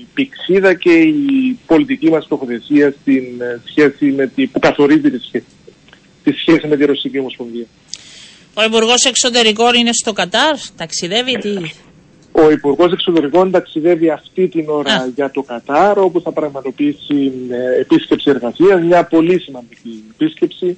[0.00, 3.24] η πηξίδα και η πολιτική μας τοποθεσία στην
[3.64, 5.46] σχέση με τη, που καθορίζει τη σχέση,
[6.24, 7.66] τη σχέση με τη Ρωσική Ομοσπονδία.
[8.54, 11.54] Ο Υπουργός Εξωτερικών είναι στο Κατάρ, ταξιδεύει, τι;
[12.36, 18.30] Ο Υπουργός Εξωτερικών ταξιδεύει αυτή την ώρα για το Κατάρ, όπου θα πραγματοποιήσει ε, επίσκεψη
[18.30, 20.76] εργασίας, μια πολύ σημαντική επίσκεψη.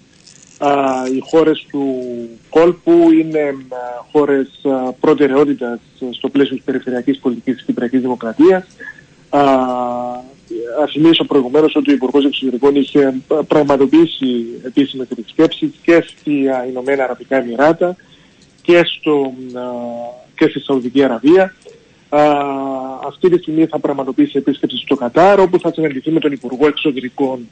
[1.14, 2.04] οι χώρες του
[2.48, 3.54] κόλπου είναι
[4.12, 4.48] χώρες
[5.00, 8.64] προτεραιότητας στο πλαίσιο της περιφερειακής πολιτικής της Κυπριακής Δημοκρατίας.
[10.82, 13.14] Α θυμίσω προηγουμένως ότι ο Υπουργός Εξωτερικών είχε
[13.48, 17.96] πραγματοποιήσει επίσημες επισκέψεις και στη Ηνωμένα Αραβικά Εμμυράτα
[18.62, 19.32] και, στο,
[20.37, 21.55] και στη Σαουδική Αραβία.
[23.07, 27.49] αυτή τη στιγμή θα πραγματοποιήσει επίσκεψη στο Κατάρ όπου θα συναντηθεί με τον Υπουργό Εξωτερικών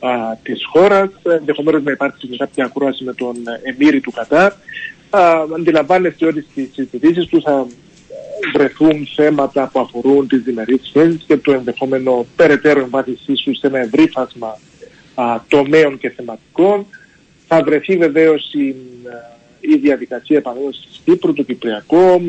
[0.00, 0.10] α,
[0.42, 4.52] της χώρας, ενδεχομένως να υπάρξει κάποια ακρόαση με τον Εμμύρη του Κατάρ.
[5.10, 7.66] Α, αντιλαμβάνεστε ότι στις συζητήσεις του θα
[8.52, 13.78] βρεθούν θέματα που αφορούν τις διμερείς σχέσεις και το ενδεχόμενο περαιτέρω εμβάθυνσή σου σε ένα
[13.78, 14.58] ευρύ φάσμα
[15.14, 16.86] α, τομέων και θεματικών.
[17.46, 18.74] Θα βρεθεί βεβαίως η,
[19.72, 22.20] η διαδικασία επανένωσης της Κύπρου, το Κυπριακό,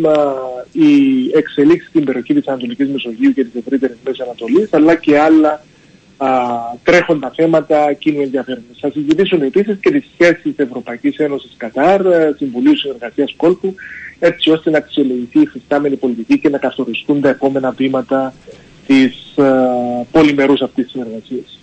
[0.71, 0.91] η
[1.35, 5.63] εξελίξη στην περιοχή της Ανατολικής Μεσογείου και της ευρύτερης Μέσης Ανατολής, αλλά και άλλα
[6.17, 6.29] α,
[6.83, 8.77] τρέχοντα θέματα κοινού ενδιαφέροντος.
[8.79, 12.01] Θα συζητήσουν επίσης και τις σχέσεις Ευρωπαϊκής Ένωσης Κατάρ,
[12.37, 13.75] Συμβουλίου Συνεργασίας Κόλπου,
[14.19, 18.33] έτσι ώστε να αξιολογηθεί η φυστάμενη πολιτική και να καθοριστούν τα επόμενα βήματα
[18.87, 19.43] της uh,
[20.11, 21.58] πολυμερούς αυτής της συνεργασίας.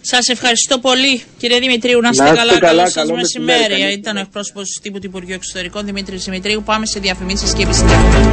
[0.00, 2.00] Σας ευχαριστώ πολύ, κύριε Δημητρίου.
[2.00, 2.58] Να είστε καλά.
[2.58, 3.92] Καλό σας μεσημέρι.
[3.92, 6.62] Ήταν ο εκπρόσωπος του τύπου του Υπουργείου Εξωτερικών Δημήτρης Δημητρίου.
[6.62, 8.30] Πάμε σε διαφημίσεις και επιστρέφουμε.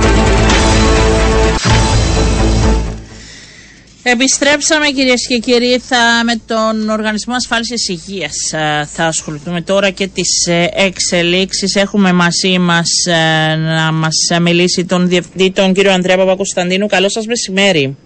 [4.04, 10.08] Επιστρέψαμε κυρίες και κύριοι θα, με τον Οργανισμό Ασφάλισης Υγείας ε, θα ασχοληθούμε τώρα και
[10.08, 11.76] τις ε, εξελίξεις.
[11.76, 16.88] Έχουμε μαζί μας ε, να μας μιλήσει τον Διευθυντή τον κύριο Ανδρέα Παπακοσταντίνου.
[16.88, 17.98] Καλό σας μεσημέρι.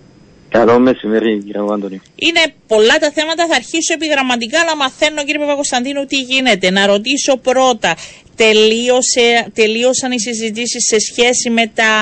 [0.57, 2.01] Καλό μεσημέρι, κύριε Αντώνη.
[2.15, 6.69] Είναι πολλά τα θέματα, θα αρχίσω επιγραμματικά, αλλά μαθαίνω, κύριε Παπακοσταντίνου, τι γίνεται.
[6.69, 7.95] Να ρωτήσω πρώτα,
[8.35, 11.93] τελείωσε, τελείωσαν οι συζητήσεις σε σχέση με τα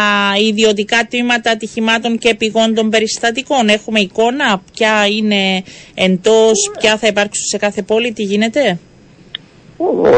[0.50, 3.70] ιδιωτικά τμήματα ατυχημάτων και επιγόντων περιστατικών.
[3.70, 8.80] Έχουμε εικόνα, ποια είναι εντός, ποια θα υπάρξουν σε κάθε πόλη, τι γίνεται;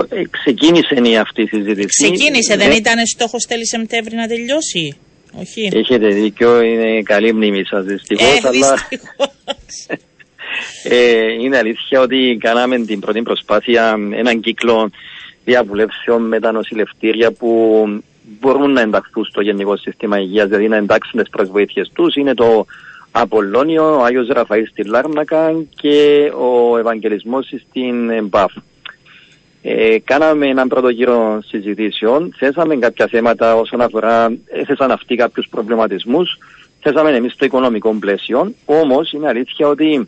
[0.10, 1.88] Ε, ξεκίνησε η αυτή η συζήτηση.
[1.88, 2.76] Ξεκίνησε, δεν ναι.
[2.76, 4.98] ήταν στόχος τέλη Σεπτέμβρη να τελειώσει;
[5.40, 5.70] Όχι.
[5.74, 8.44] Έχετε δίκιο, είναι καλή μνήμη σας δυστυχώς.
[8.44, 8.76] Ε, αλλά...
[10.84, 14.90] ε, είναι αλήθεια ότι κάναμε την πρώτη προσπάθεια έναν κύκλο
[15.44, 17.86] διαβουλεύσεων με τα νοσηλευτήρια που
[18.40, 22.16] μπορούν να ενταχθούν στο γενικό σύστημα υγείας, δηλαδή να εντάξουν τις προσβοήθειες τους.
[22.16, 22.66] Είναι το
[23.12, 28.54] Απολλώνιο, ο Άγιος Ραφαής στη Λάρνακα και ο Ευαγγελισμός στην Μπαφ.
[29.66, 36.38] Ε, κάναμε έναν πρώτο γύρο συζητήσεων, θέσαμε κάποια θέματα όσον αφορά, έθεσαν αυτοί κάποιους προβληματισμούς,
[36.80, 40.08] θέσαμε εμείς το οικονομικό πλαίσιο, όμως είναι αλήθεια ότι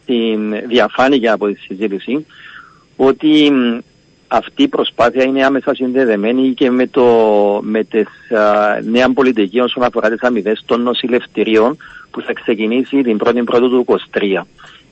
[0.00, 2.26] στην διαφάνεια από τη συζήτηση
[2.96, 3.52] ότι
[4.28, 7.06] αυτή η προσπάθεια είναι άμεσα συνδεδεμένη και με, το,
[7.62, 8.08] με τις
[8.84, 11.76] νέα πολιτική όσον αφορά τις αμοιβές των νοσηλευτηρίων
[12.10, 14.42] που θα ξεκινήσει την 1η Πρώτου του 2023.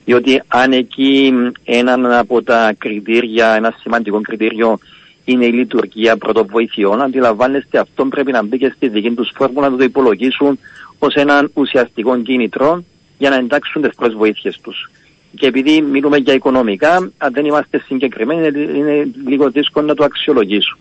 [0.05, 1.33] Διότι αν εκεί
[1.63, 4.79] ένα από τα κριτήρια, ένα σημαντικό κριτήριο
[5.25, 9.77] είναι η λειτουργία πρωτοβοηθειών, αντιλαμβάνεστε αυτό πρέπει να μπει και στη δική τους φόρμουλα να
[9.77, 10.59] το υπολογίσουν
[10.99, 12.83] ως έναν ουσιαστικό κίνητρο
[13.17, 14.91] για να εντάξουν τις προσβοήθειες τους.
[15.35, 20.79] Και επειδή μιλούμε για οικονομικά, αν δεν είμαστε συγκεκριμένοι, είναι λίγο δύσκολο να το αξιολογήσουμε.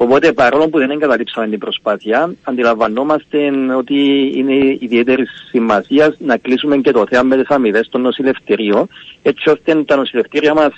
[0.00, 6.90] Οπότε παρόλο που δεν εγκαταλείψαμε την προσπάθεια, αντιλαμβανόμαστε ότι είναι ιδιαίτερη σημασία να κλείσουμε και
[6.90, 8.88] το θέμα με τις αμοιβές των νοσηλευτηρίων,
[9.22, 10.72] έτσι ώστε τα νοσηλευτήρια μας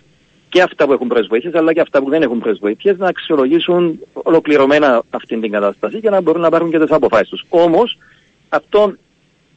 [0.49, 5.03] και αυτά που έχουν προσβοήθειες, αλλά και αυτά που δεν έχουν προσβοήθειες, να αξιολογήσουν ολοκληρωμένα
[5.11, 7.45] αυτή την κατάσταση και να μπορούν να πάρουν και τις αποφάσεις τους.
[7.49, 7.99] Όμως,
[8.49, 8.95] αυτό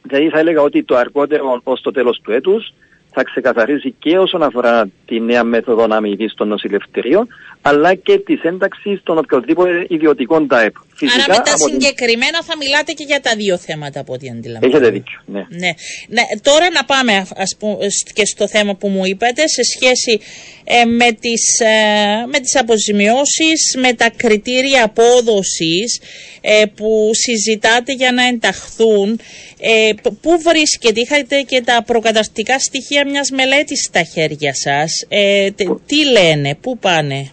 [0.02, 2.72] δηλαδή θα έλεγα ότι το αργότερο ως το τέλος του έτους
[3.14, 7.26] θα ξεκαθαρίσει και όσον αφορά τη νέα μέθοδο αμοιβή των νοσηλευτηρίων,
[7.62, 10.74] αλλά και της ένταξης των οποιοδήποτε ιδιωτικών ΤΑΕΠ.
[10.96, 14.76] Φυσικά, Άρα μετά συγκεκριμένα θα μιλάτε και για τα δύο θέματα από ό,τι αντιλαμβάνομαι.
[14.76, 15.46] Έχετε δίκιο, ναι.
[15.48, 15.70] ναι.
[16.08, 16.22] ναι.
[16.42, 17.76] Τώρα να πάμε ας πούμε,
[18.12, 20.20] και στο θέμα που μου είπατε σε σχέση
[20.64, 26.00] ε, με, τις, ε, με τις αποζημιώσεις, με τα κριτήρια απόδοσης
[26.40, 29.20] ε, που συζητάτε για να ενταχθούν.
[29.60, 35.06] Ε, πού βρίσκεται, είχατε και τα προκαταστικά στοιχεία μιας μελέτης στα χέρια σας.
[35.08, 35.50] Ε,
[35.86, 37.30] τι λένε, πού πάνε;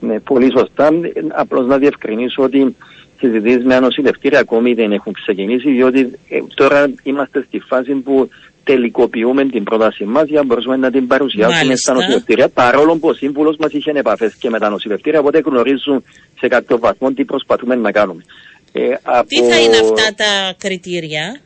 [0.00, 0.90] Ναι, πολύ σωστά.
[1.28, 2.76] Απλώς να διευκρινίσω ότι
[3.20, 8.28] συζητήσεις με ανοσηλευτήρια ακόμη δεν έχουν ξεκινήσει, διότι ε, τώρα είμαστε στη φάση που
[8.64, 11.76] τελικοποιούμε την πρότασή μας για να μπορούμε να την παρουσιάσουμε Μάλιστα.
[11.76, 12.48] στα νοσηλευτήρια.
[12.48, 16.04] Παρόλο που ο σύμβουλος μας είχε επαφές και με τα νοσηλευτήρια, οπότε γνωρίζουν
[16.38, 18.22] σε κάποιο βαθμό τι προσπαθούμε να κάνουμε.
[18.72, 19.26] Ε, από...
[19.26, 21.40] Τι θα είναι αυτά τα κριτήρια;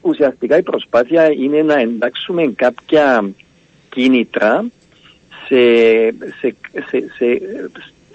[0.00, 3.30] ουσιαστικά η προσπάθεια είναι να εντάξουμε κάποια
[3.88, 4.64] κίνητρα
[5.46, 5.56] σε,
[6.40, 6.54] σε,
[6.88, 7.40] σε, σε,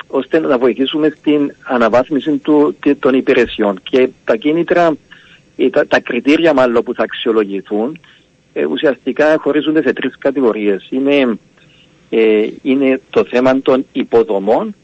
[0.08, 3.80] ώστε να βοηθήσουμε στην αναβάθμιση του, των υπηρεσιών.
[3.90, 4.96] Και τα κίνητρα,
[5.72, 8.00] τα, τα κριτήρια μάλλον που θα αξιολογηθούν,
[8.54, 10.88] ε, ουσιαστικά χωρίζονται σε τρεις κατηγορίες.
[10.90, 11.38] Είναι,
[12.10, 14.76] ε, είναι το θέμα των υποδομών,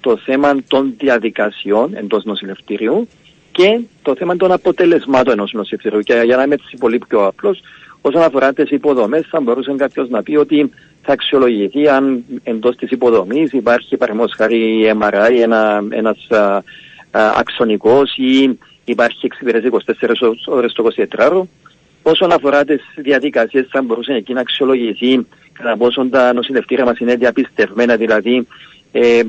[0.00, 3.08] το θέμα των διαδικασιών εντός νοσηλευτήριου
[3.52, 6.00] και το θέμα των αποτελεσμάτων ενός νοσηλευτηρίου.
[6.00, 7.60] Και για να είμαι έτσι πολύ πιο απλός,
[8.02, 10.70] όσον αφορά τις υποδομές θα μπορούσε κάποιος να πει ότι
[11.02, 16.62] θα αξιολογηθεί αν εντός της υποδομής υπάρχει παραδείγματος χάρη MRI, ένα, ένας α,
[17.10, 21.42] α, αξονικός ή υπάρχει εξυπηρέτηση 24 ώρες το 24
[22.02, 27.16] Όσον αφορά τις διαδικασίες, θα μπορούσε εκεί να αξιολογηθεί κατά πόσο τα νοσηλευτήρια μας είναι
[27.16, 28.46] διαπιστευμένα, δηλαδή
[28.92, 29.22] ε,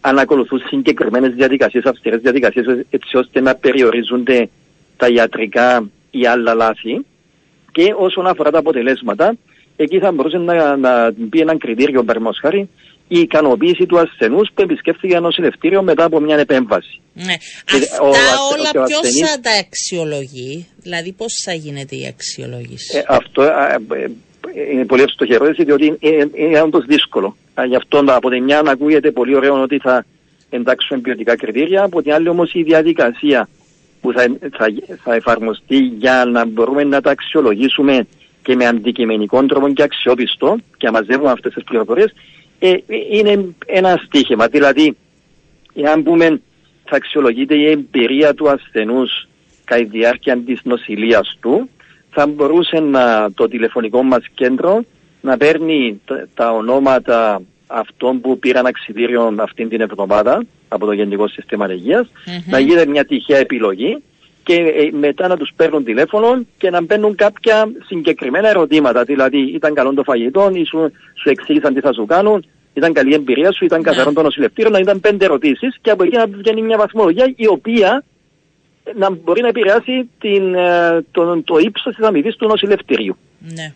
[0.00, 4.48] αν ακολουθούν συγκεκριμένες διαδικασίες, αυστηρές διαδικασίες, έτσι ώστε να περιορίζονται
[4.96, 7.04] τα ιατρικά ή άλλα λάθη.
[7.72, 9.36] Και όσον αφορά τα αποτελέσματα,
[9.76, 12.68] εκεί θα μπορούσε να, να μπει ένα κριτήριο, παραδείγματος χάρη,
[13.08, 17.00] η ικανοποίηση του ασθενούς που επισκέφθηκε ένα νοσηλευτήριο μετά από μια επέμβαση.
[17.12, 17.34] Ναι.
[17.90, 18.02] Αυτά
[18.52, 23.76] όλα ποιος θα τα αξιολογεί, δηλαδή πώς θα γίνεται η αξιολόγηση; Ε, αυτό ε,
[24.72, 27.36] είναι πολύ εύστοχη ερώτηση, διότι είναι, είναι όντως δύσκολο.
[27.68, 30.04] Γι' αυτό από τη μια να ακούγεται πολύ ωραίο ότι θα
[30.50, 33.48] εντάξουμε ποιοτικά κριτήρια, από την άλλη όμως η διαδικασία
[34.00, 34.24] που θα,
[34.56, 34.66] θα,
[35.02, 38.06] θα εφαρμοστεί για να μπορούμε να τα αξιολογήσουμε
[38.42, 42.12] και με αντικειμενικό τρόπο και αξιόπιστο και να μαζεύουμε αυτές τις πληροφορίες,
[42.58, 42.74] ε,
[43.10, 44.46] είναι ένα στίχημα.
[44.46, 44.96] Δηλαδή,
[45.74, 46.40] εάν πούμε
[46.84, 49.28] θα αξιολογείται η εμπειρία του ασθενούς
[49.64, 51.68] κατά τη διάρκεια της νοσηλείας του,
[52.10, 54.84] θα μπορούσε να, το τηλεφωνικό μας κέντρο
[55.20, 56.00] να παίρνει
[56.34, 61.66] τα, ονόματα αυτών που πήραν αξιδίριο αυτήν την εβδομάδα από το Γενικό Σύστημα
[62.46, 64.02] να γίνεται μια τυχαία επιλογή
[64.42, 69.04] και ε, μετά να τους παίρνουν τηλέφωνο και να μπαίνουν κάποια συγκεκριμένα ερωτήματα.
[69.04, 73.10] Δηλαδή, ήταν καλό το φαγητό, ή σου, σου εξήγησαν τι θα σου κάνουν, ήταν καλή
[73.10, 76.26] η εμπειρία σου, ήταν καθαρό το νοσηλευτήριο, να ήταν πέντε ερωτήσεις και από εκεί να
[76.26, 78.04] βγαίνει μια βαθμολογία η οποία
[78.94, 83.16] να μπορεί να επηρεάσει την, ε, το, το ύψος της αμοιβής του νοσηλευτηρίου.
[83.38, 83.74] Ναι.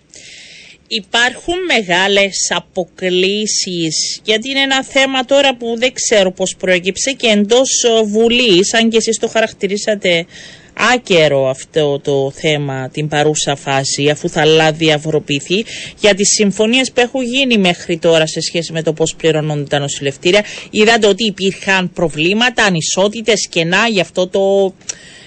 [0.88, 7.82] Υπάρχουν μεγάλες αποκλήσεις, γιατί είναι ένα θέμα τώρα που δεν ξέρω πώς προέκυψε και εντός
[7.82, 10.26] ε, Βουλής, αν και εσείς το χαρακτηρίσατε
[10.74, 15.64] άκερο αυτό το θέμα την παρούσα φάση αφού θα διαφοροποιηθεί
[16.00, 19.78] για τις συμφωνίες που έχουν γίνει μέχρι τώρα σε σχέση με το πώς πληρώνονται τα
[19.78, 20.44] νοσηλευτήρια.
[20.70, 24.74] Είδατε ότι υπήρχαν προβλήματα, ανισότητες, κενά, γι' αυτό το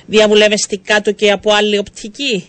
[0.06, 2.46] διαβουλευεστικά το και από άλλη οπτική;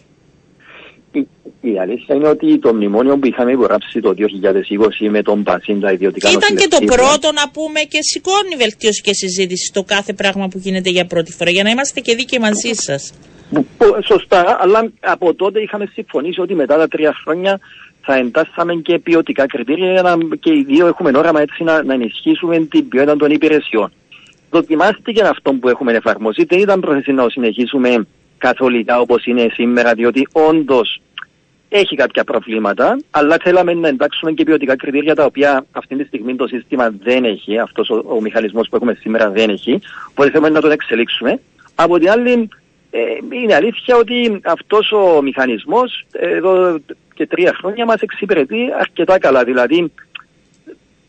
[1.60, 5.92] Η αλήθεια είναι ότι το μνημόνιο που είχαμε υπογράψει το 2020 με τον Πασίν τα
[5.92, 10.48] ιδιωτικά Ήταν και το πρώτο να πούμε και σηκώνει βελτίωση και συζήτηση στο κάθε πράγμα
[10.48, 13.12] που γίνεται για πρώτη φορά για να είμαστε και δίκαιοι μαζί σας.
[14.06, 17.60] Σωστά, αλλά από τότε είχαμε συμφωνήσει ότι μετά τα τρία χρόνια
[18.00, 21.94] θα εντάσσαμε και ποιοτικά κριτήρια για να, και οι δύο έχουμε όραμα έτσι να, να
[21.94, 23.92] ενισχύσουμε την ποιότητα των υπηρεσιών.
[24.50, 28.06] Δοκιμάστηκε αυτό που έχουμε εφαρμόσει, δεν ήταν πρόθεση να συνεχίσουμε
[28.38, 31.00] καθολικά όπως είναι σήμερα, διότι όντως
[31.68, 36.36] έχει κάποια προβλήματα, αλλά θέλαμε να εντάξουμε και ποιοτικά κριτήρια τα οποία αυτή τη στιγμή
[36.36, 40.48] το σύστημα δεν έχει, αυτός ο, ο μηχανισμός που έχουμε σήμερα δεν έχει, οπότε θέλουμε
[40.48, 41.40] να τον εξελίξουμε.
[41.74, 42.48] Από την άλλη,
[42.90, 43.00] ε,
[43.30, 46.78] είναι αλήθεια ότι αυτός ο μηχανισμός εδώ
[47.14, 49.44] και τρία χρόνια μας εξυπηρετεί αρκετά καλά.
[49.44, 49.92] Δηλαδή,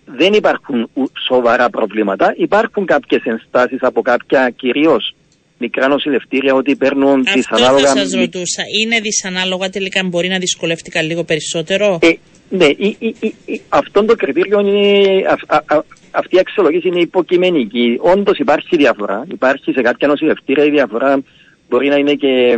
[0.06, 0.90] δεν υπάρχουν
[1.26, 2.34] σοβαρά προβλήματα.
[2.38, 5.16] Υπάρχουν κάποιες ενστάσεις από κάποια κυρίως
[5.60, 7.88] μικρά νοσηλευτήρια ότι παίρνουν Αυτό δυσανάλογα...
[7.88, 8.64] Αυτό θα σας ρωτούσα.
[8.82, 12.12] Είναι δυσανάλογα τελικά, μπορεί να δυσκολεύτηκα λίγο περισσότερο; Ε,
[12.50, 15.24] ναι, η, η, η, αυτό το κριτήριο είναι...
[15.48, 17.98] Α, α, αυτή η αξιολόγηση είναι υποκειμενική.
[18.02, 19.26] Όντως υπάρχει διαφορά.
[19.32, 21.22] Υπάρχει σε κάποια νοσηλευτήρια η διαφορά
[21.70, 22.58] μπορεί να είναι και.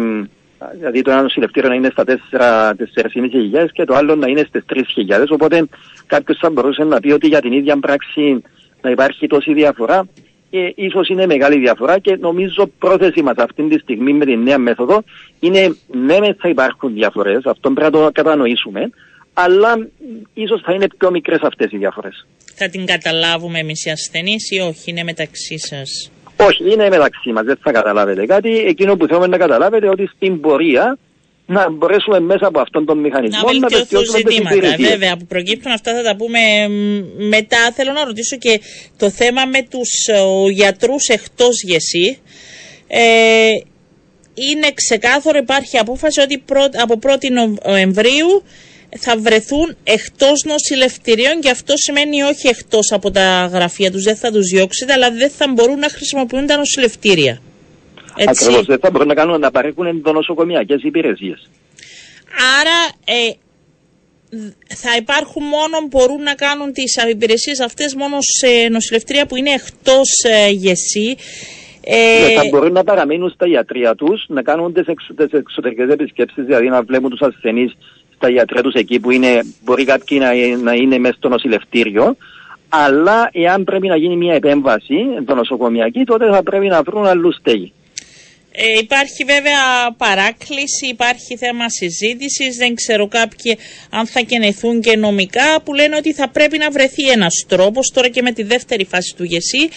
[0.77, 5.25] Δηλαδή το ένα νοσηλευτήριο να είναι στα 4.500 και το άλλο να είναι στις 3.000.
[5.29, 5.67] Οπότε
[6.05, 8.41] κάποιος θα μπορούσε να πει ότι για την ίδια πράξη
[8.81, 10.07] να υπάρχει τόση διαφορά
[10.51, 14.57] και ίσως είναι μεγάλη διαφορά και νομίζω πρόθεση μας αυτή τη στιγμή με τη νέα
[14.57, 15.03] μέθοδο
[15.39, 18.89] είναι ναι θα υπάρχουν διαφορές, αυτό πρέπει να το κατανοήσουμε,
[19.33, 19.87] αλλά
[20.33, 22.27] ίσως θα είναι πιο μικρές αυτές οι διαφορές.
[22.55, 27.43] Θα την καταλάβουμε εμείς οι ασθενείς ή όχι, είναι μεταξύ σας; Όχι, είναι μεταξύ μας,
[27.43, 28.57] δεν θα καταλάβετε κάτι.
[28.57, 30.97] Εκείνο που θέλουμε να καταλάβετε ότι στην πορεία
[31.51, 34.75] να μπορέσουμε μέσα από αυτόν τον μηχανισμό να, να βελτιώσουμε ζητήματα.
[34.77, 36.39] Βέβαια, που προκύπτουν αυτά θα τα πούμε
[37.17, 37.71] μετά.
[37.73, 38.61] Θέλω να ρωτήσω και
[38.97, 39.89] το θέμα με τους
[40.51, 42.17] γιατρούς εκτός γεσί.
[42.87, 43.01] Ε,
[44.33, 46.43] είναι ξεκάθαρο, υπάρχει απόφαση ότι
[46.81, 47.29] από 1η
[47.65, 48.43] Νοεμβρίου
[48.99, 54.31] θα βρεθούν εκτός νοσηλευτηρίων και αυτό σημαίνει όχι εκτός από τα γραφεία τους, δεν θα
[54.31, 57.41] τους διώξετε, αλλά δεν θα μπορούν να χρησιμοποιούν τα νοσηλευτήρια.
[58.17, 61.49] Ακριβώς, δεν θα μπορούν να, κάνουν, να παρέχουν ενδονοσοκομιακές υπηρεσίες.
[62.59, 63.31] Άρα ε,
[64.75, 70.09] θα υπάρχουν μόνο, μπορούν να κάνουν τις υπηρεσίες αυτές μόνο σε νοσηλευτρία που είναι εκτός
[70.23, 71.15] ε, γεσί.
[71.83, 75.89] Ε, ναι, θα μπορούν να παραμείνουν στα ιατρία τους, να κάνουν τις, εξ, τις εξωτερικές
[75.89, 77.77] επισκέψεις, δηλαδή να βλέπουν τους ασθενείς
[78.15, 82.15] στα ιατρία τους εκεί που είναι, μπορεί κάποιοι να, να είναι μέσα στο νοσηλευτήριο,
[82.69, 84.95] αλλά εάν πρέπει να γίνει μια επέμβαση
[85.25, 87.73] το νοσοκομιακή, τότε θα πρέπει να βρουν αλλού στέγη.
[88.53, 93.57] Ε, υπάρχει βέβαια παράκληση, υπάρχει θέμα συζήτησης, δεν ξέρω κάποιοι
[93.89, 98.07] αν θα κενεθούν και νομικά που λένε ότι θα πρέπει να βρεθεί ένας τρόπος τώρα
[98.07, 99.69] και με τη δεύτερη φάση του ΓΕΣΥ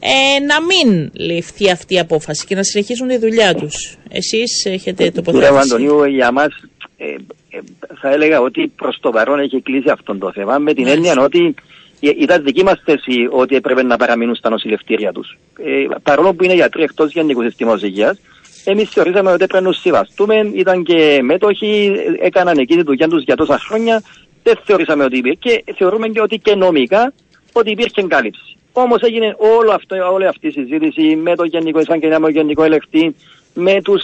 [0.00, 3.96] ε, να μην ληφθεί αυτή η απόφαση και να συνεχίσουν τη δουλειά τους.
[4.10, 5.50] Εσείς έχετε τοποθετήσει.
[5.52, 6.48] Κύριε Αντωνίου, για μας
[6.96, 7.06] ε,
[7.50, 7.58] ε,
[8.00, 11.54] θα έλεγα ότι προς το παρόν έχει κλείσει αυτό το θέμα με την έννοια ότι
[12.00, 15.38] ήταν δική μας θέση ότι έπρεπε να παραμείνουν στα νοσηλευτήρια τους.
[15.58, 18.20] Ε, παρόλο που είναι γιατροί εκτός Γενικού Συστήματος Υγείας,
[18.64, 20.50] εμείς θεωρήσαμε ότι έπρεπε να συμβαστούμε.
[20.54, 24.02] Ήταν και μέτοχοι, έκαναν εκεί τη δουλειά τους για τόσα χρόνια.
[24.42, 25.38] Δεν θεωρήσαμε ότι υπήρχε.
[25.38, 27.12] Και θεωρούμε και ότι και νομικά
[27.52, 28.56] ότι υπήρχε κάλυψη.
[28.72, 32.62] Όμως έγινε όλο αυτό, όλη αυτή η συζήτηση με το Γενικό Εισαγγελέα, με το Γενικό
[32.62, 33.14] Ελεκτή,
[33.54, 34.02] με τους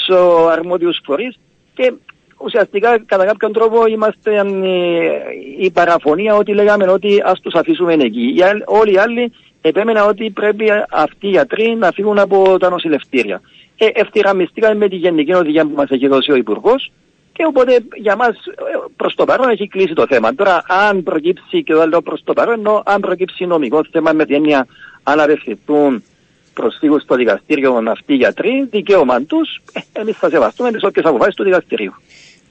[0.50, 1.38] αρμόδιους φορείς
[1.74, 1.92] και
[2.46, 4.44] ουσιαστικά κατά κάποιον τρόπο είμαστε
[5.58, 8.34] η παραφωνία ότι λέγαμε ότι ας τους αφήσουμε εκεί.
[8.64, 13.40] όλοι οι άλλοι επέμεναν ότι πρέπει αυτοί οι γιατροί να φύγουν από τα νοσηλευτήρια.
[13.76, 16.92] Ε, ευθυγραμμιστήκαμε με τη γενική οδηγία που μας έχει δώσει ο υπουργός
[17.32, 18.36] και οπότε για μας
[18.96, 20.34] προς το παρόν έχει κλείσει το θέμα.
[20.34, 24.24] Τώρα αν προκύψει και το λέω προς το παρόν ενώ αν προκύψει νομικό θέμα με
[24.24, 24.66] την έννοια
[25.02, 26.02] αν αρεστηθούν
[26.54, 31.34] προσφύγουν στο δικαστήριο αυτοί οι γιατροί, δικαίωμα τους, ε, εμείς θα σεβαστούμε τις όποιες αποφάσεις
[31.34, 31.92] του δικαστηρίου.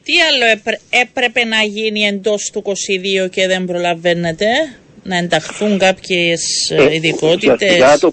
[0.06, 2.64] Τι άλλο έπρεπε να γίνει εντός του
[3.26, 4.46] 22 και δεν προλαβαίνετε,
[5.04, 8.12] να ενταχθούν κάποιες ε, ε ειδικότητες; Για το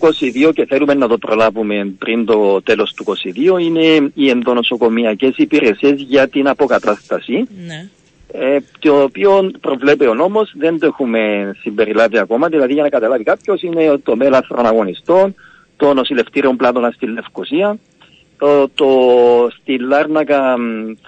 [0.48, 3.05] 22 και θέλουμε να το προλάβουμε πριν το τέλος του
[3.57, 7.44] 22 είναι οι ενδονοσοκομιακές υπηρεσίες για την αποκατάσταση.
[7.66, 7.88] Ναι.
[8.33, 13.24] Ε, το οποίο προβλέπει ο νόμος, δεν το έχουμε συμπεριλάβει ακόμα, δηλαδή για να καταλάβει
[13.24, 15.35] κάποιος είναι το μέλαθρο αγωνιστών,
[15.76, 17.78] το νοσηλευτήριο Πλάτωνα στη Λευκοσία,
[18.42, 18.88] το, το,
[19.61, 20.57] στη Λάρνακα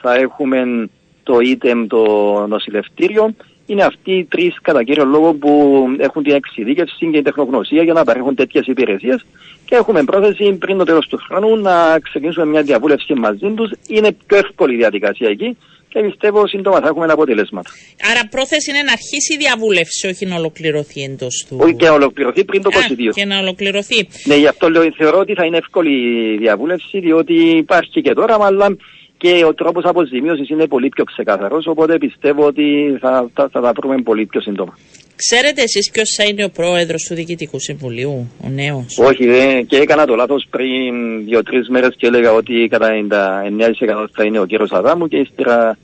[0.01, 0.89] θα έχουμε
[1.23, 2.03] το ΙΤΕΜ, το
[2.49, 3.35] νοσηλευτήριο.
[3.67, 7.93] Είναι αυτοί οι τρεις κατά κύριο λόγο που έχουν την εξειδίκευση και την τεχνογνωσία για
[7.93, 9.25] να παρέχουν τέτοιες υπηρεσίες.
[9.65, 13.71] Και έχουμε πρόθεση πριν το τέλος του χρόνου να ξεκινήσουμε μια διαβούλευση μαζί τους.
[13.89, 15.57] Είναι πιο εύκολη η διαδικασία εκεί
[15.95, 17.71] και πιστεύω σύντομα θα έχουμε αποτελέσματα.
[18.11, 21.57] Άρα πρόθεση είναι να αρχίσει η διαβούλευση, όχι να ολοκληρωθεί εντός του.
[21.61, 23.11] Όχι και να ολοκληρωθεί πριν το 22.
[23.15, 24.09] και να ολοκληρωθεί.
[24.25, 25.93] Ναι, γι' αυτό λέω, θεωρώ ότι θα είναι εύκολη
[26.33, 28.77] η διαβούλευση, διότι υπάρχει και τώρα, αλλά
[29.17, 31.67] και ο τρόπος αποζημίωσης είναι πολύ πιο ξεκάθαρος.
[31.67, 34.79] Οπότε πιστεύω ότι θα, θα, θα τα βρούμε πολύ πιο σύντομα.
[35.17, 39.77] Ξέρετε εσείς ποιος θα είναι ο πρόεδρος του Διοικητικού Συμβουλίου, ο νέος; Όχι, δε, και
[39.77, 44.73] έκανα το λάθος πριν δύο-τρεις μέρες και έλεγα ότι κατά 99% θα είναι ο κύριος
[44.73, 45.79] Αδάμου και ύστερα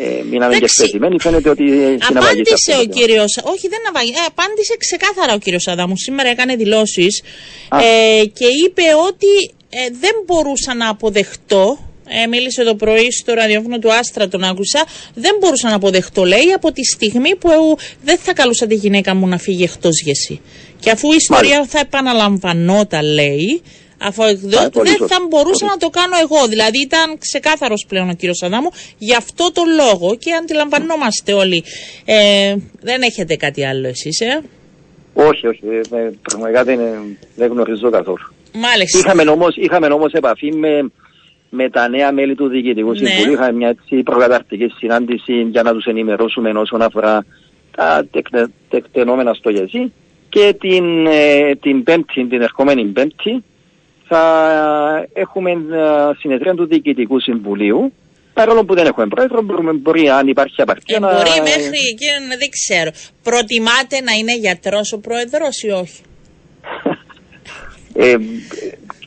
[0.00, 1.20] ε, μείναμε και εκτεθειμένοι.
[1.20, 1.64] Φαίνεται ότι
[2.08, 3.24] Απάντησε ο κύριο.
[3.42, 4.10] Όχι, δεν αβαγεί.
[4.10, 5.96] Ε, απάντησε ξεκάθαρα ο κύριος Αδάμου.
[5.96, 7.22] Σήμερα έκανε δηλώσεις
[7.72, 11.78] ε, και είπε ότι ε, δεν μπορούσα να αποδεχτώ
[12.22, 14.86] ε, μίλησε το πρωί στο ραδιόφωνο του Άστρα, τον άκουσα.
[15.14, 19.14] Δεν μπορούσα να αποδεχτώ, λέει, από τη στιγμή που εγώ δεν θα καλούσα τη γυναίκα
[19.14, 20.40] μου να φύγει εκτός γεσί.
[20.80, 23.62] Και αφού η ιστορία θα επαναλαμβανόταν, λέει,
[23.98, 24.70] αφού δεν
[25.08, 26.46] θα μπορούσα να το κάνω εγώ.
[26.48, 31.64] Δηλαδή ήταν ξεκάθαρος πλέον ο κύριος Αδάμου γι' αυτό το λόγο και αντιλαμβανόμαστε όλοι.
[32.04, 34.42] Ε, δεν έχετε κάτι άλλο εσείς, ε;
[35.14, 35.62] Όχι, όχι.
[35.92, 36.78] Ε, πραγματικά δεν,
[37.36, 38.32] δεν γνωρίζω καθόλου.
[38.54, 38.98] Μάλιστα.
[38.98, 40.90] Είχαμε όμως, είχαμε όμως επαφή με,
[41.50, 42.96] με τα νέα μέλη του Διοικητικού ναι.
[42.96, 43.32] Συμβουλίου.
[43.32, 47.24] Είχαμε μια έτσι προκαταρτική συνάντηση για να τους ενημερώσουμε όσον αφορά
[47.76, 48.06] τα
[48.68, 49.92] τεκτενόμενα στο ΓΕΣΥ
[50.28, 53.44] και την, ε, την πέμπτη, την ερχόμενη πέμπτη
[54.08, 55.56] θα έχουμε ε,
[56.18, 57.92] συνεδρία του Διοικητικού Συμβουλίου
[58.38, 61.12] Παρόλο που δεν έχουμε πρόεδρο, μπορούμε, μπορεί αν υπάρχει απαρτία ε, να...
[61.12, 62.06] Μπορεί μέχρι εκεί,
[62.38, 62.90] δεν ξέρω.
[63.22, 66.00] Προτιμάτε να είναι γιατρός ο πρόεδρος ή όχι;
[68.04, 68.16] ε,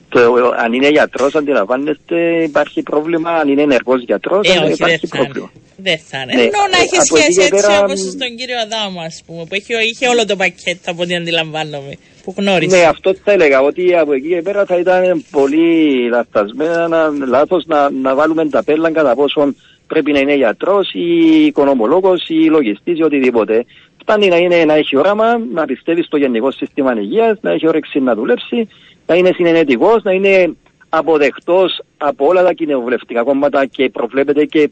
[0.09, 0.19] το,
[0.57, 3.31] αν είναι γιατρός, αντιλαμβάνεστε, υπάρχει πρόβλημα.
[3.31, 5.51] Αν είναι ενεργός γιατρός, ε, υπάρχει πρόβλημα.
[5.81, 6.33] Δεν θα είναι.
[6.33, 6.41] Ναι.
[6.41, 7.79] Ενώ να έχει σχέση έτσι πέρα...
[7.79, 11.93] όπως στον κύριο Αδάμο, ας πούμε, που έχει, είχε όλο το πακέτο από ό,τι αντιλαμβάνομαι.
[12.23, 12.77] Που γνώρισε.
[12.77, 13.61] Ναι, αυτό θα έλεγα.
[13.61, 18.91] Ότι από εκεί και πέρα θα ήταν πολύ λαθασμένα, λάθος να, να βάλουμε τα πέλα
[18.91, 19.53] κατά πόσο
[19.87, 23.65] πρέπει να είναι γιατρός ή οικονομολόγος ή λογιστής ή οτιδήποτε.
[24.01, 27.99] Φτάνει να, είναι, να έχει όραμα, να πιστεύει στο γενικό σύστημα υγείας, να έχει όρεξη
[27.99, 28.67] να δουλέψει
[29.05, 30.55] να είναι συνενετικός, να είναι
[30.89, 34.69] αποδεκτός από όλα τα κοινοβουλευτικά κόμματα και προβλέπεται και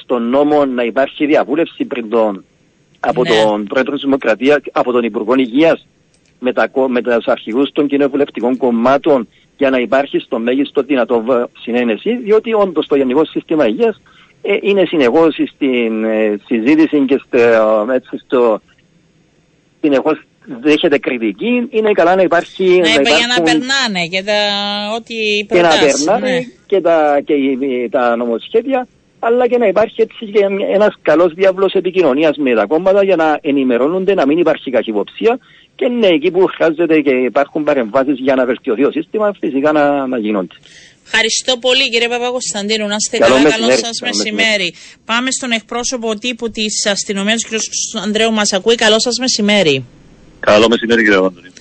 [0.00, 2.44] στον νόμο να υπάρχει διαβούλευση πριν τον,
[3.00, 3.28] από ναι.
[3.28, 5.86] τον Πρόεδρο της Δημοκρατίας, από τον Υπουργό Υγείας,
[6.38, 11.24] με, τα, με τους αρχηγούς των κοινοβουλευτικών κομμάτων για να υπάρχει στο μέγιστο δυνατό
[11.60, 14.00] συνένεση, διότι όντως το Γενικό Σύστημα Υγείας
[14.42, 17.38] ε, είναι συνεχώς στην ε, συζήτηση και στο,
[17.92, 18.60] έτσι, στο
[19.80, 22.64] συνεχώς δέχεται κριτική, είναι καλά να υπάρχει.
[22.64, 24.34] Ναι, να για να περνάνε και τα
[24.96, 26.04] ό,τι προτάσεις.
[26.04, 26.42] Και να περνάνε ναι.
[26.66, 27.34] και, τα, και
[27.90, 28.88] τα νομοσχέδια,
[29.24, 30.44] αλλά και να υπάρχει έτσι και
[30.74, 35.38] ένας καλός διάβλος επικοινωνίας με τα κόμματα για να ενημερώνονται, να μην υπάρχει καχυποψία
[35.74, 40.06] και ναι, εκεί που χρειάζεται και υπάρχουν παρεμβάσεις για να βελτιωθεί το σύστημα, φυσικά να,
[40.06, 40.54] να γίνονται.
[41.04, 42.86] Ευχαριστώ πολύ κύριε Παπα-Κωνσταντίνου.
[42.86, 43.50] Να είστε καλά.
[43.50, 44.74] Καλό σας μεσημέρι.
[45.04, 47.48] Πάμε στον εκπρόσωπο τύπου της αστυνομίας, κ.
[48.02, 48.74] Ανδρέου Μα ακούει.
[48.74, 49.84] Καλό σας μεσημέρι.
[50.40, 51.52] Καλό μεσημέρι κύριε Παπαντονίου.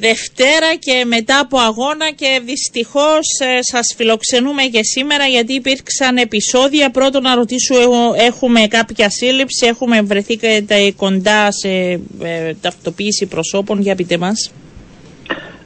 [0.00, 6.90] Δευτέρα και μετά από αγώνα και δυστυχώς ε, σας φιλοξενούμε και σήμερα γιατί υπήρξαν επεισόδια.
[6.90, 7.74] Πρώτον να ρωτήσω
[8.16, 10.64] έχουμε κάποια σύλληψη, έχουμε βρεθεί και
[10.96, 11.68] κοντά σε
[12.22, 14.52] ε, ταυτοποίηση προσώπων, για πείτε μας.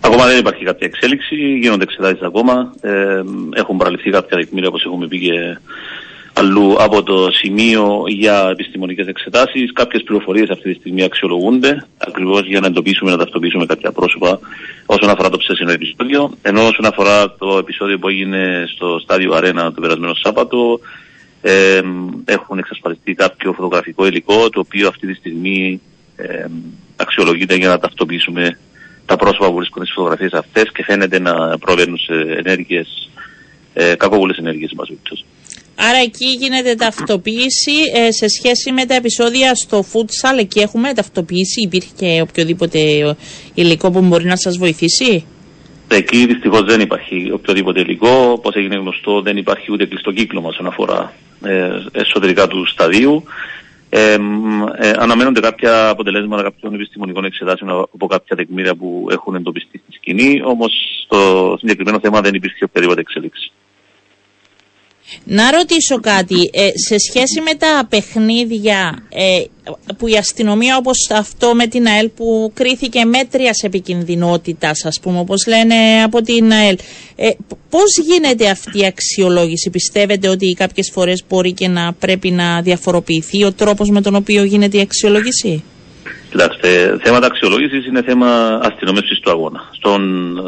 [0.01, 2.75] Ακόμα δεν υπάρχει κάποια εξέλιξη, γίνονται εξετάσεις ακόμα.
[2.81, 3.23] Ε,
[3.55, 5.59] έχουν παραλυφθεί κάποια δεκμήρια όπως έχουμε πει και
[6.33, 9.73] αλλού από το σημείο για επιστημονικές εξετάσεις.
[9.73, 14.41] Κάποιες πληροφορίες αυτή τη στιγμή αξιολογούνται ακριβώς για να εντοπίσουμε, να ταυτοποιήσουμε κάποια πρόσωπα
[14.87, 16.31] όσον αφορά το ψέσινο επεισόδιο.
[16.43, 20.81] Ενώ όσον αφορά το επεισόδιο που έγινε στο στάδιο Αρένα το περασμένο Σάββατο,
[21.43, 21.81] ε,
[22.25, 25.81] έχουν εξασφαλιστεί κάποιο φωτογραφικό υλικό το οποίο αυτή τη στιγμή
[26.17, 26.47] ε,
[26.97, 28.59] αξιολογείται για να ταυτοποιήσουμε
[29.07, 33.11] τα πρόσωπα που βρίσκονται στις φωτογραφίες αυτές και φαίνεται να προβαίνουν σε ενέργειες,
[33.73, 34.89] ε, κακοβούλες ενέργειες μας.
[35.75, 40.39] Άρα εκεί γίνεται ταυτοποίηση ε, σε σχέση με τα επεισόδια στο futsal.
[40.39, 41.61] Εκεί έχουμε ταυτοποίηση.
[41.63, 42.79] Υπήρχε και οποιοδήποτε
[43.55, 45.25] υλικό που μπορεί να σας βοηθήσει;
[45.89, 48.31] Εκεί δυστυχώς δεν υπάρχει οποιοδήποτε υλικό.
[48.33, 51.13] Όπως έγινε γνωστό, δεν υπάρχει ούτε κλειστό κύκλωμα όσον αφορά
[51.45, 53.25] ε, εσωτερικά του σταδίου.
[53.89, 54.13] Ε,
[54.79, 60.43] ε, αναμένονται κάποια αποτελέσματα κάποιων επιστημονικών εξετάσεων από κάποια τεκμήρια που έχουν εντοπιστεί στη σκηνή.
[60.45, 60.73] Όμως
[61.05, 63.53] στο συγκεκριμένο θέμα δεν υπήρχε οποιαδήποτε εξέλιξη.
[65.25, 69.45] Να ρωτήσω κάτι, ε, σε σχέση με τα παιχνίδια ε,
[69.99, 75.19] που η αστυνομία όπως αυτό με την ΑΕΛ που κρίθηκε μέτρια σε επικινδυνότητας, ας πούμε
[75.19, 75.75] όπως λένε
[76.05, 76.77] από την ΑΕΛ
[77.17, 77.29] ε,
[77.71, 83.45] πώς γίνεται αυτή η αξιολόγηση; Πιστεύετε ότι κάποιες φορές μπορεί και να πρέπει να διαφοροποιηθεί
[83.45, 85.65] ο τρόπος με τον οποίο γίνεται η αξιολόγηση;
[86.31, 89.71] Κοιτάξτε, θέματα αξιολόγησης είναι θέμα αστυνομία του αγώνα.
[89.73, 90.03] Στον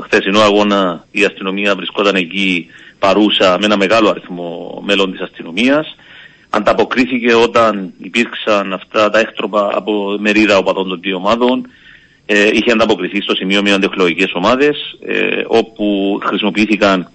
[0.05, 2.67] χθεσινό αγώνα η αστυνομία βρισκόταν εκεί
[3.05, 5.97] παρούσα με ένα μεγάλο αριθμό μέλων της αστυνομίας.
[6.51, 11.67] Ανταποκρίθηκε όταν υπήρξαν αυτά τα έκτροπα από μερίδα οπαδών των δύο ομάδων.
[12.27, 17.11] Ε, είχε ανταποκριθεί στο σημείο με αντεκλογικές ομάδες ε, όπου χρησιμοποιήθηκαν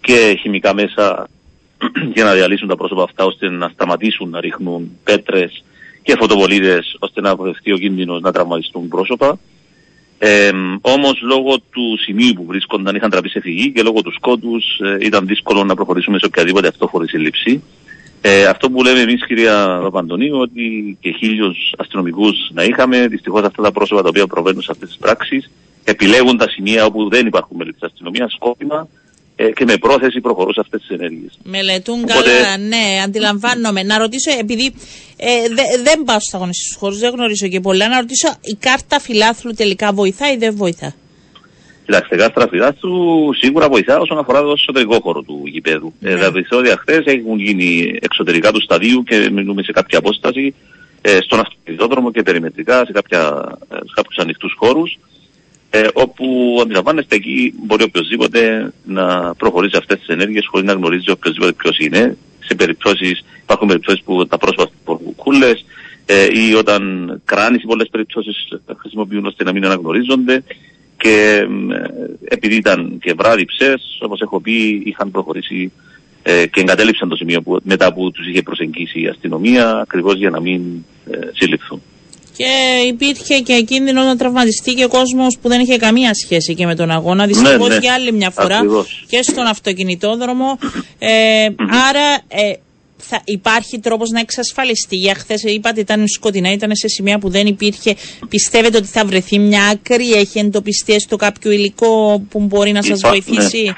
[0.00, 1.28] και χημικά μέσα
[2.14, 5.64] για να διαλύσουν τα πρόσωπα αυτά ώστε να σταματήσουν να ρίχνουν πέτρες
[6.02, 9.38] και φωτοβολίδες ώστε να αποφευθεί ο κίνδυνος να τραυματιστούν πρόσωπα.
[10.18, 10.50] Ε,
[10.80, 15.06] Όμως λόγω του σημείου που βρίσκονταν είχαν τραπεί σε φυγή και λόγω τους σκότου ε,
[15.06, 17.62] ήταν δύσκολο να προχωρήσουμε σε οποιαδήποτε αυτόφορη σύλληψη.
[18.20, 23.62] Ε, αυτό που λέμε εμείς, κυρία Παπαντονίου, ότι και χίλιους αστυνομικούς να είχαμε, δυστυχώς αυτά
[23.62, 25.50] τα πρόσωπα τα οποία προβαίνουν σε αυτές τις πράξεις
[25.86, 29.05] επιλέγουν τα σημεία όπου δεν υπάρχουν μέλη της αστυνομίας σκόπιμα ε,
[29.36, 31.38] και με πρόθεση προχωρούν σε αυτές τις ενέργειες.
[31.42, 32.30] Μελετούν Οπότε...
[32.30, 33.82] καλά, ναι, αντιλαμβάνομαι.
[33.82, 34.74] Να ρωτήσω, επειδή
[35.16, 39.00] ε, δε, δεν πάω στους αγωνιστικούς χώρους, δεν γνωρίζω και πολλά, να ρωτήσω, η κάρτα
[39.00, 40.94] φιλάθλου τελικά βοηθά ή δεν βοηθά;
[41.84, 45.92] Κοιτάξτε, η κάρτα φιλάθλου σίγουρα βοηθά όσον αφορά το εσωτερικό χώρο του γηπέδου.
[46.00, 46.10] Ναι.
[46.10, 50.54] Ε, δηλαδή, επεισόδια χθε έχουν γίνει εξωτερικά του σταδίου και μιλούμε σε κάποια απόσταση
[51.02, 53.18] ε, στον αυτοκινητόδρομο και περιμετρικά σε, κάποια,
[53.70, 54.98] ε, σε κάποιους ανοιχτούς χώρους
[55.70, 61.52] ε, όπου αντιλαμβάνεστε εκεί μπορεί οποιοδήποτε να προχωρήσει αυτές τις ενέργειες χωρίς να γνωρίζει οποιοδήποτε
[61.52, 62.16] ποιος είναι.
[62.38, 65.64] Σε περιπτώσεις, υπάρχουν περιπτώσεις που τα πρόσωπα έχουν κούλες
[66.06, 66.80] ε, ή όταν
[67.24, 68.48] κράνεις σε πολλές περιπτώσεις
[68.78, 70.42] χρησιμοποιούν ώστε να μην αναγνωρίζονται.
[70.96, 71.86] Και ε,
[72.24, 75.72] επειδή ήταν και βράδυ ψε, όπως έχω πει, είχαν προχωρήσει
[76.22, 80.30] ε, και εγκατέλειψαν το σημείο που, μετά που τους είχε προσεγγίσει η αστυνομία, ακριβώς για
[80.30, 80.62] να μην
[81.10, 81.82] ε, συλληφθούν
[82.36, 82.46] και
[82.86, 86.74] υπήρχε και κίνδυνο να τραυματιστεί και ο κόσμος που δεν είχε καμία σχέση και με
[86.74, 87.26] τον αγώνα.
[87.26, 87.80] Δυστυχώς ναι, ναι.
[87.80, 88.60] για άλλη μια φορά
[89.08, 90.58] και στον αυτοκινητόδρομο.
[90.98, 91.48] Ε,
[91.88, 92.52] άρα ε,
[92.96, 94.96] θα υπάρχει τρόπος να εξασφαλιστεί.
[94.96, 97.94] Για χθες είπατε ήταν σκοτεινά, ήταν σε σημεία που δεν υπήρχε.
[98.28, 103.00] Πιστεύετε ότι θα βρεθεί μια άκρη, έχει εντοπιστεί έστω κάποιο υλικό που μπορεί να σας
[103.00, 103.72] βοηθήσει; Ναι.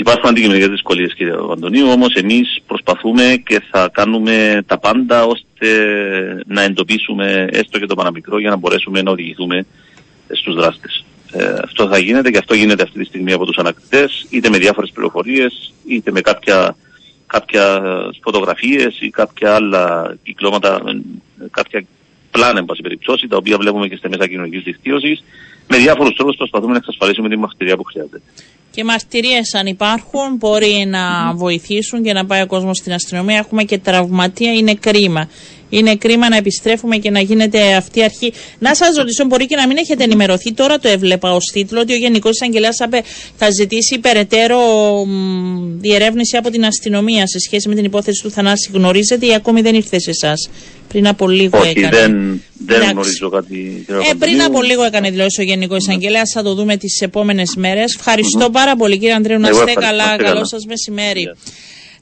[0.00, 5.68] Υπάρχουν αντικειμενικέ δυσκολίες, κύριε Αντωνίου, όμως εμείς προσπαθούμε και θα κάνουμε τα πάντα ώστε
[6.46, 9.66] να εντοπίσουμε έστω και το παραμικρό για να μπορέσουμε να οδηγηθούμε
[10.30, 11.04] στους δράστες.
[11.32, 14.58] Ε, αυτό θα γίνεται και αυτό γίνεται αυτή τη στιγμή από τους ανακτητές, είτε με
[14.58, 16.76] διάφορες πληροφορίες, είτε με κάποια,
[17.26, 17.80] κάποια
[18.22, 20.82] φωτογραφίες ή κάποια άλλα κυκλώματα,
[21.50, 21.84] κάποια
[22.30, 25.22] πλάνα, εν πάση περιπτώσει, τα οποία βλέπουμε και στα μέσα κοινωνικής δικτύωσης.
[25.72, 28.20] Με διάφορους τρόπους προσπαθούμε να εξασφαλίσουμε τη μαχητηρία που χρειάζεται.
[28.70, 33.36] Και μαρτυρίες, αν υπάρχουν, μπορεί να βοηθήσουν και να πάει ο κόσμος στην αστυνομία.
[33.38, 35.28] Έχουμε και τραυματία, είναι κρίμα.
[35.70, 38.32] Είναι κρίμα να επιστρέφουμε και να γίνεται αυτή η αρχή.
[38.58, 40.52] Να σας ρωτήσω, μπορεί και να μην έχετε ενημερωθεί.
[40.52, 42.76] Τώρα το έβλεπα ως τίτλο ότι ο Γενικός Εισαγγελέας
[43.36, 44.58] θα ζητήσει περαιτέρω
[45.78, 48.70] διερεύνηση από την αστυνομία σε σχέση με την υπόθεση του Θανάση.
[48.72, 50.50] Γνωρίζετε ή ακόμη δεν ήρθε σε εσάς;
[50.88, 51.88] Πριν από λίγο Όχι, έκανε.
[51.96, 53.84] δεν, δεν γνωρίζω κάτι.
[53.88, 56.30] Ε, πριν από λίγο έκανε δηλώσεις ο Γενικός Εισαγγελέας.
[56.34, 57.94] Θα το δούμε τις επόμενες μέρες.
[57.94, 59.38] Ευχαριστώ πάρα πολύ, κύριε Αντρέου.
[59.38, 60.16] Να είστε καλά.
[60.16, 61.30] Καλό σας μεσημέρι.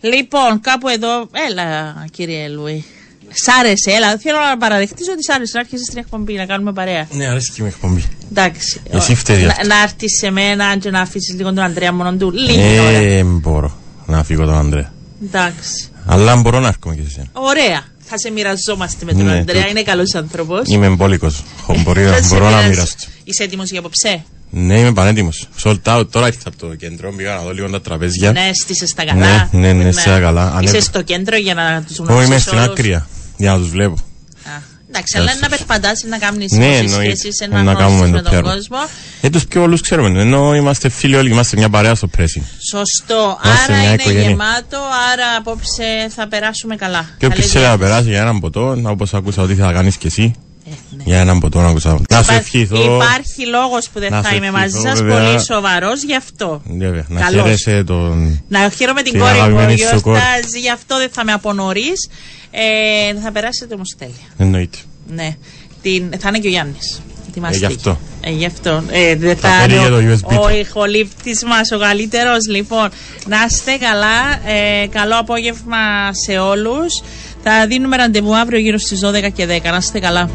[0.01, 1.29] Λοιπόν, κάπου εδώ.
[1.51, 2.85] Έλα, κύριε Λουί.
[3.33, 4.19] Σ' άρεσε, έλα.
[4.19, 7.07] Θέλω να παραδεχτείς ότι σ' άρεσε να έρχεσαι στην εκπομπή, να κάνουμε παρέα.
[7.11, 8.05] Ναι, αρέσει και με εκπομπή.
[8.31, 8.81] Εντάξει.
[8.91, 12.31] Εσύ φταίει Να, να έρθεις σε μένα και να αφήσεις λίγο τον Αντρέα μόνο του.
[12.31, 13.01] Λίγη Ε, ώρα.
[13.01, 13.77] δεν μπορώ
[14.07, 14.93] να φύγω τον Ανδρέα.
[15.25, 15.89] Εντάξει.
[16.07, 17.27] Αλλά μπορώ να έρχομαι και σε σένα.
[17.33, 17.83] Ωραία.
[18.11, 19.63] Θα σε μοιραζόμαστε με τον Ναι, Αντρέα.
[19.63, 20.63] το- Είναι καλός άνθρωπος.
[20.69, 21.43] Είμαι εμπόλικος.
[21.85, 23.05] Μπορώ, μπορώ να μοιραστώ.
[23.25, 24.25] Είσαι έτοιμος για απόψε.
[24.51, 25.49] Ναι, είμαι πανέτοιμος.
[25.65, 26.11] Sold out.
[26.11, 28.33] Τώρα ήρθα από το κέντρο, πήγα να δω λίγο τα τραπέζια.
[28.33, 29.49] Ναι, στήσες τα καλά.
[29.53, 30.43] Ναι, ναι, ναι, στα καλά.
[30.47, 32.31] Είσαι Ανέβα- στο κέντρο για να τους Εγώ γνωρίσει.
[32.31, 33.07] είμαι στην άκρια,
[33.39, 33.97] για να τους βλέπω.
[34.91, 37.17] Εντάξει, αλλά να περπατάς, να κάνεις Ναι, ναι, εννοείται.
[37.17, 38.47] σχέσεις, Να να κάνουμε γνωρίσει με το τον πιάρο.
[38.57, 38.77] κόσμο.
[39.21, 42.43] Ε, τους πιο όλους ξέρουμε, ενώ είμαστε φίλοι όλοι, είμαστε μια παρέα στο πρέσι.
[42.71, 43.39] Σωστό.
[43.45, 44.29] Είμαστε άρα μια είναι οικογένεια.
[44.29, 44.79] γεμάτο,
[45.13, 45.85] άρα απόψε
[46.15, 47.09] θα περάσουμε καλά.
[47.19, 47.89] Και όποιος Καλή θέλει να διάθεση.
[47.91, 50.48] περάσει για έναν ποτό, όπως άκουσα ότι θα κάνεις και εσύ, Ε,
[50.91, 51.03] ναι.
[51.07, 51.91] για έναν ποτό να άκουσα.
[51.91, 52.95] Να σου Υπά- ευχηθώ.
[52.95, 55.27] Υπάρχει λόγος που δεν Να θα σου είμαι μαζί ευχηθώ, σας, βέβαια.
[55.27, 56.63] πολύ σοβαρός γι' αυτό.
[56.79, 57.43] Βέβαια, να Καλώς.
[57.43, 58.43] χαίρεσαι τον...
[58.49, 60.19] Να χαίρομαι την Την κόρη μου αγαπημένη που σου κόρη.
[60.19, 62.09] γιορτάζει, γι' αυτό δεν θα με απονορείς.
[62.51, 64.15] Ε, θα περάσετε όμως τέλεια.
[64.39, 64.79] Εννοείται.
[65.07, 65.37] Ναι.
[65.83, 67.01] Την, θα είναι και ο Γιάννης.
[67.51, 67.99] Ε, γι' αυτό.
[68.21, 68.83] Ε, γι' αυτό.
[68.91, 70.57] Ε, δεν Θα θα φέρει είναι και ο, το USB ο του.
[70.59, 72.47] ηχολήπτης μας, ο καλύτερος.
[72.49, 72.89] Λοιπόν,
[73.27, 74.49] να είστε καλά.
[74.53, 75.77] Ε, καλό απόγευμα
[76.27, 77.03] σε όλους.
[77.43, 79.71] Θα δίνουμε ραντεβού αύριο γύρω στις 12 και 10.
[79.71, 80.31] Να είστε καλά.